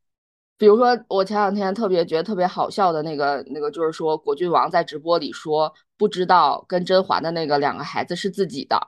[0.57, 8.79] 比如说，我前两天特别觉得特别好笑的那个那个，就是说果郡王在直播里说不知道跟甄嬛的那个两个孩子是自己的，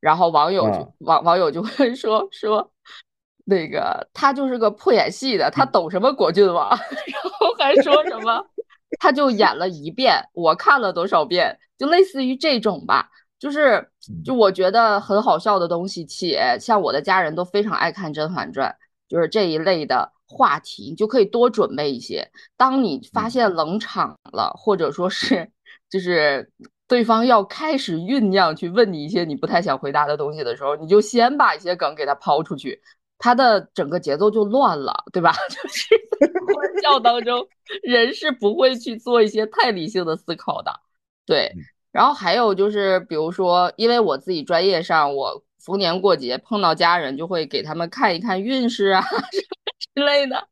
[0.00, 0.92] 然后网友就嗯。
[1.06, 2.68] 网网友就会说说
[3.44, 6.68] 那个他就是个破演戏的，他懂什么果郡王，
[7.06, 8.44] 然后还说什么，
[9.00, 13.08] 他就演了一遍，我看了多少遍，就类似于这种吧。
[13.40, 13.88] 就是
[14.22, 18.68] 就我觉得很好笑的东西，且像我的家人都非常爱看《甄嬛传》，
[19.08, 22.30] 就是这一类的话题，你就可以多准备一些。
[22.58, 25.50] 当你发现冷场了，或者说是
[25.88, 26.52] 就是
[26.86, 32.82] 对方要开始酝酿去问你一些你不太想回答的东西的时候，你就先把一些梗给他抛出去，
[33.20, 35.32] 他的整个节奏就乱了，对吧？
[35.48, 35.94] 就是
[36.54, 37.46] 欢笑当中，
[37.82, 40.72] 人是不会去做一些太理性的思考的，
[41.24, 41.52] 对。
[41.92, 49.22] 然后还有就是，比如说，因为我自己专业上，我逢年过节碰到家人，就会给他们看一看运势啊 什么
[49.94, 50.48] 之类的，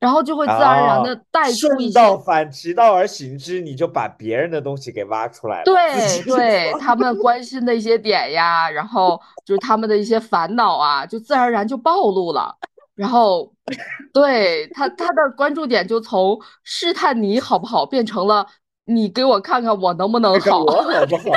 [0.00, 1.98] 然后就会自然而然的带出一些。
[2.24, 5.64] 反其道而行之，你就把别人的东西给挖出来了。
[5.64, 12.54] 对对，他们关心的一些点呀，然后就是他们的一些烦恼啊，就自然而然就暴露了。
[12.94, 13.52] 然后，
[14.12, 18.46] 对他他的关注点就从试探你好不好，变成了。
[18.88, 21.28] 你给我看看我能不能好，我好不好？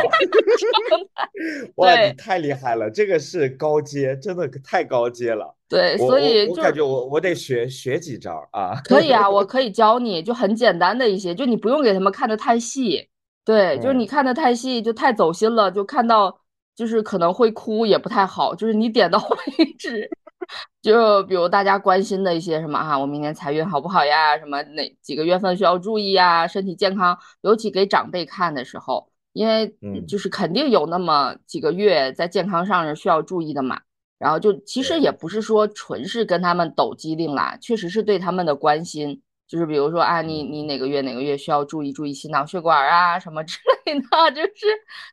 [1.75, 5.53] 哇，你太厉害了，这个是高阶，真的太高阶了。
[5.67, 8.79] 对，所以我感觉我我得学学几招啊。
[8.85, 13.09] 可以啊， 我可以教你，就很简单的一些，就你不用给他们看的太细。
[13.43, 16.39] 对，就是你看的太细就太走心了，就看到
[16.73, 19.19] 就是可能会哭也不太好，就是你点到
[19.57, 20.09] 为止。
[20.81, 24.37] 就比如大家关心的一些什么哈，我明年财运好不好呀？
[24.37, 26.47] 什么哪几个月份需要注意呀？
[26.47, 29.73] 身体健康，尤其给长辈看的时候，因为
[30.07, 33.79] 就是肯定有那么几个月在健康上是需要注意的嘛。
[34.17, 44.01] 然后就其实也不是说纯是跟他们抖机灵啦，确实是对他们的关心，就是比如说啊，你你哪个月哪个月需要注意注意心脑血管啊什么之类的，
[44.35, 44.67] 就是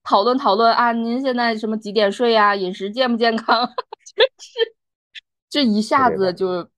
[0.04, 2.54] 讨论讨论啊，您现在什么几点睡呀？
[2.54, 3.66] 饮食健不健康？
[4.14, 4.77] 就是。
[5.50, 6.68] 这一下子就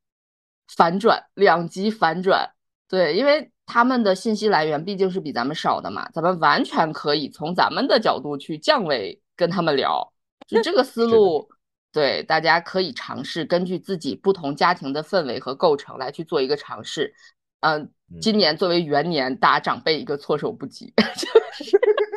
[0.68, 2.50] 反转，两极反转。
[2.88, 10.12] 对，因为他们的信息来源毕竟是比咱们少的嘛，咱们完全可以从咱们的角度去降维跟他们聊。
[10.48, 11.48] 就这个思路，
[11.92, 17.14] 对，大家可以尝试根据自己不同家庭的氛围和构成来去做一个尝试。
[17.60, 17.88] 嗯，
[18.20, 20.92] 今年作为元年，打长辈一个措手不及。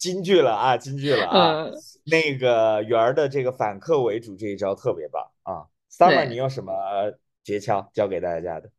[0.00, 1.66] 金句了啊，金句了啊！
[2.06, 6.72] 那个圆儿的这个反客为主这一招特别棒啊！Summer，你有什么
[7.44, 8.70] 诀窍教给大家的？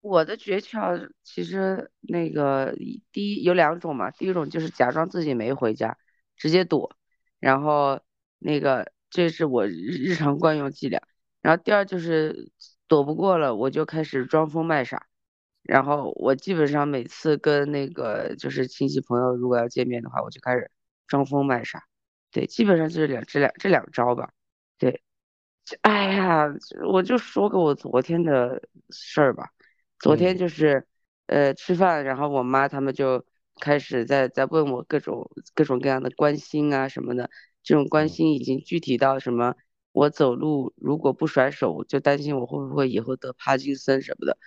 [0.00, 2.76] 我的诀窍其实那个
[3.10, 5.98] 第一有两种嘛，第一种就是假装自己没回家，
[6.36, 6.96] 直接躲，
[7.40, 8.00] 然后
[8.38, 11.02] 那个这是我日常惯用伎俩。
[11.42, 12.52] 然后第二就是
[12.86, 15.08] 躲不过了，我就开始装疯卖傻。
[15.62, 20.70] 然后我基本上每次跟那个就是亲戚朋友如果要见面的话，我就开始
[21.06, 21.84] 装疯卖傻，
[22.30, 24.32] 对，基本上就是两这两这两招吧，
[24.78, 25.02] 对，
[25.82, 26.46] 哎呀，
[26.90, 29.50] 我就说个我昨天的事儿吧，
[29.98, 30.86] 昨天就是
[31.26, 33.24] 呃吃饭，然后我妈他们就
[33.60, 37.30] 开始在在问我各种各种各样的关心啊什么的，
[37.62, 39.54] 这种关心已经具体到什么，
[39.92, 44.38] 我走路如果不甩手，就担心我会不会以后得帕金森什么的。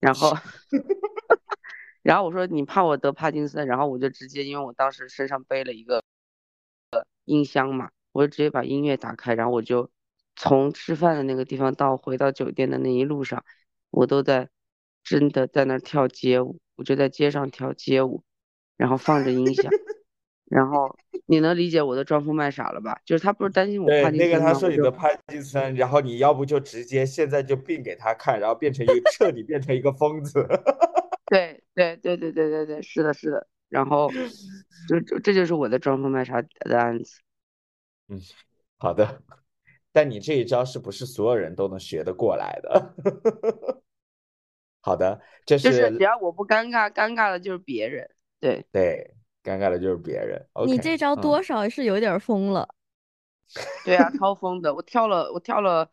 [0.00, 0.32] 然后，
[2.02, 6.02] 然后我说你怕我得帕金森，然后我就直接，因为我当时身上背了一个
[7.24, 9.90] 音箱嘛，我就直接把音乐打开，然后我就
[10.36, 13.44] 从吃饭的那个地方到回到酒店的那一路上，
[13.90, 14.48] 我都在
[15.02, 18.22] 真的在那跳街舞，我就在街上跳街舞，
[18.76, 19.70] 然后放着音响。
[20.50, 20.96] 然后
[21.26, 22.98] 你能理解我的装疯卖傻了吧？
[23.04, 30.46] 就是他不是担心我帕金森那个他说你的帕金森，然后你要不就直接现在就病给他看，然后变成一个彻底变成一个疯子。
[31.26, 33.46] 对对对对对对对，是的，是的。
[33.68, 34.10] 然后
[34.88, 37.20] 就这就是我的装疯卖傻的案子。
[38.08, 38.18] 嗯，
[38.78, 39.20] 好的。
[39.92, 42.94] 但你这一招是不是所有人都能学得过来的？
[44.80, 48.08] 好的，这是就是只要我不尴尬，尴尬的就是别人。
[48.40, 49.14] 对对。
[49.48, 50.46] 尴尬的就是别人。
[50.66, 52.68] 你这招多少是有点疯了。
[53.82, 54.74] 对啊，超疯的！
[54.74, 55.90] 我跳了，我跳了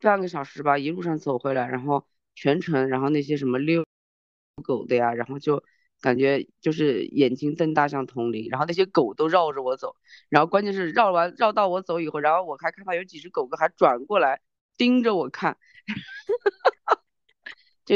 [0.00, 2.04] 半个小时吧，一路上走回来，然后
[2.34, 3.84] 全程，然后那些什么遛
[4.64, 5.62] 狗的呀，然后就
[6.00, 9.94] 感觉就是眼睛瞪大像铜铃，然后那些狗都绕着我走，
[10.28, 14.40] 然后关键是绕完绕到我走以后，然后我还看到有几只狗狗还转过来
[14.76, 15.56] 盯着我看，
[17.86, 17.94] 就。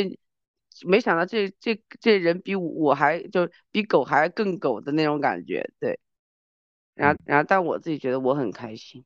[0.86, 5.98] 没想到这这这人比我还就比狗还更狗的那种感觉，对。
[6.94, 9.04] 然后然后但我自己觉得我很开心，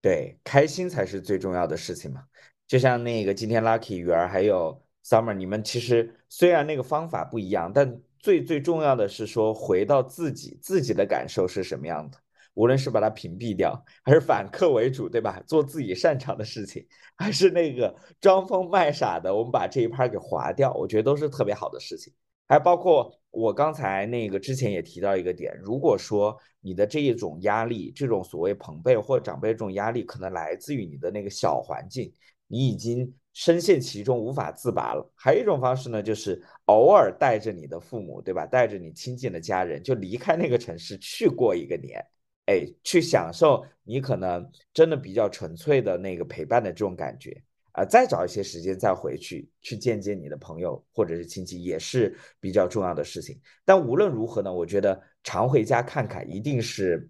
[0.00, 2.24] 对，开心才是最重要的事情嘛。
[2.68, 12.18] 就像那个今天 Lucky 鱼儿还有 Summer，你们其实虽然那个方法不一样，但最最重要的是说回到自己自己的感受是什么样的。
[12.58, 15.40] 无论是把它屏蔽掉，还是反客为主，对吧？
[15.46, 16.84] 做自己擅长的事情，
[17.16, 22.12] 还是那个装疯卖傻的，我们把这一趴给划掉，我觉得都是特别好的事情。
[22.48, 32.12] 还包括我刚才那个之前也提到一个点，如果说你的这一种压力，这种所谓朋辈或长辈这种压力，可能来自于你的那个小环境，
[32.48, 35.12] 你已经深陷其中无法自拔了。
[35.14, 38.44] 还有一种方式呢，就是偶尔带着你的父母，对吧？
[38.46, 42.04] 带着你亲近的家人，就离开那个城市去过一个年。
[42.48, 47.42] 哎，去享受你可能真的比较纯粹的那个陪伴的这种感觉
[47.72, 53.38] 啊，再找一些时间再回去去见见你的朋友或者是亲戚，也是比较重要的事情。
[53.66, 57.06] 但无论如何呢，我觉得常回家看看一定是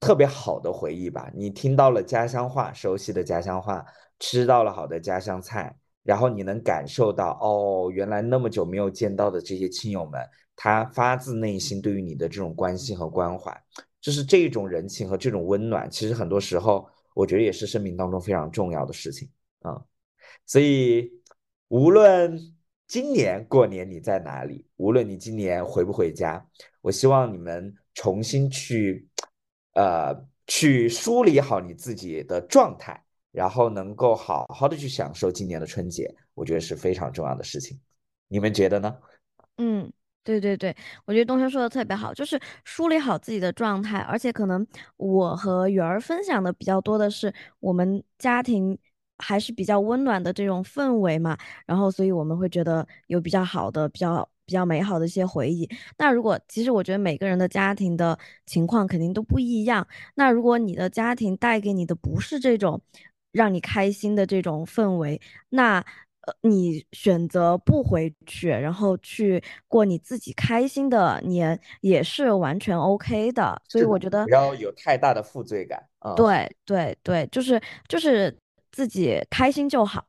[0.00, 1.30] 特别好的回忆吧。
[1.34, 3.84] 你听到了家乡话，熟悉的家乡话，
[4.18, 10.18] 吃到了好的家乡菜，然后你能感受到哦，原来那么久没有见到的这些亲友们，
[10.56, 13.62] 他发自内心对于你的这种关心和关怀。
[14.00, 19.28] 就是这种人情和这种温暖，其实很多时候我觉得也是生命当中非常重要的事情
[19.60, 19.82] 啊。
[20.46, 21.10] 所以，
[21.68, 22.38] 无论
[22.86, 26.44] 今年过年你在哪里，无论你今年回不回家，
[26.80, 29.06] 我希望你们重新去，
[29.74, 30.14] 呃，
[30.46, 37.78] 去梳理好你自己的状态，然后能够好好的去享受今年的春节，我觉得是非常重要的事情。
[38.28, 38.96] 你们觉得呢？
[39.58, 39.92] 嗯。
[40.22, 40.74] 对对对，
[41.06, 44.64] 我觉得东升说的特别好，就是梳理好自己的状态，而且可能
[44.96, 48.78] 我和雨儿分享的比较多的是我们家庭
[49.18, 55.68] 还是比较温暖的这种氛围嘛，然后所以我们会觉得有比较好的、比较比较美好的一些回忆。
[55.96, 62.80] 那如果其实我觉得每个人的家庭的情况肯定都不一样，那如果你的家庭带给你的不是这种
[63.32, 65.18] 让你开心的这种氛围，
[65.48, 65.82] 那。
[66.30, 73.60] 呃，你选择不回去，然后去过你自己开心的年，也是完全 OK 的。
[73.68, 76.14] 所以我觉得不要有太大的负罪感啊。
[76.14, 78.36] 对对对，就是就是
[78.70, 80.06] 自己开心就好。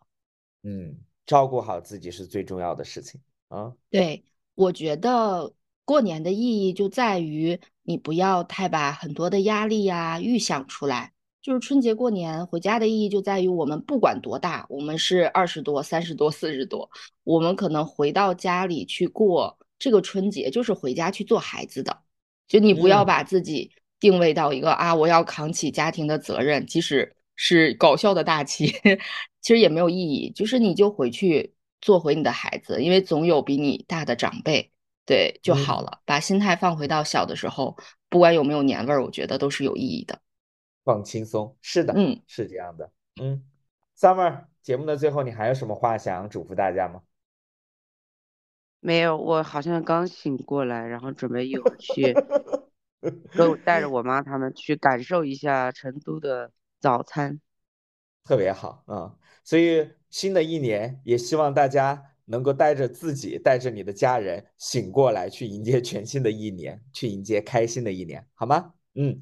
[0.64, 3.74] 嗯，照顾好自己是最重要的事情啊。
[3.90, 4.24] 对，
[4.56, 5.54] 我觉得
[5.86, 11.14] 过年的意义就在于你不要太把很多的压力呀预想出来。
[11.42, 16.90] 就是春节过年回家的意义就在于，我们不管多大，我们是二十多、三十多、四十多，
[17.24, 22.02] 我们可能回到家里去过这个春节，就是回家去做孩子的。
[22.48, 28.68] 就你不要把自己定位到一个啊，我要扛起家庭的责任，即使是搞笑的大旗，
[29.42, 30.30] 其实也没有意义。
[30.32, 34.70] 就是你就回去做回你的孩子，因为总有比你大的长辈，
[35.08, 36.02] 对就好了。
[36.06, 37.76] 把心态放回到小的时候，
[38.10, 40.20] 不管有没有年味儿，我觉得都是有意义的。
[40.84, 43.44] 放轻松，是的，嗯，是这样的，嗯
[43.98, 47.02] ，Summer，节目的最后，你还有什么话想嘱咐大家吗？
[48.80, 52.14] 没有，我好像刚醒过来，然后准备一会儿去，
[53.32, 57.40] 跟带着我妈他们去感受一下成都的早餐，
[58.24, 59.16] 特别好啊！
[59.44, 68.74] 所以新的一年，也希望大家能够带着自己，带着你的家人醒过来，去迎接全新的一年，去迎接开心的一年，好吗？
[68.96, 69.20] 嗯。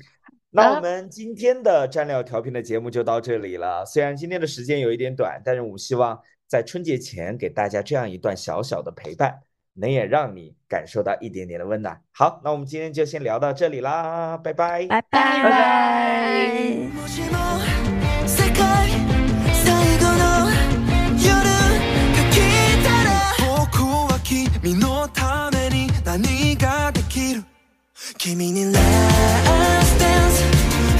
[0.51, 3.85] 那我们今天的蘸料调频的节目就到这里了。
[3.85, 9.41] 虽然今天的时间有一点短，但是我们希望在春节前给大家这样一段小小的陪伴，
[9.75, 12.01] 能也让你感受到一点点的温暖。
[12.13, 15.85] 好，那我们今天就先聊到这里啦，拜拜，拜拜，拜拜。
[28.19, 28.85] 君にラス
[29.45, 30.38] トダンス dance.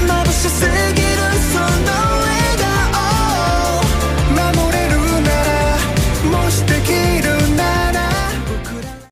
[0.08, 1.19] My wish is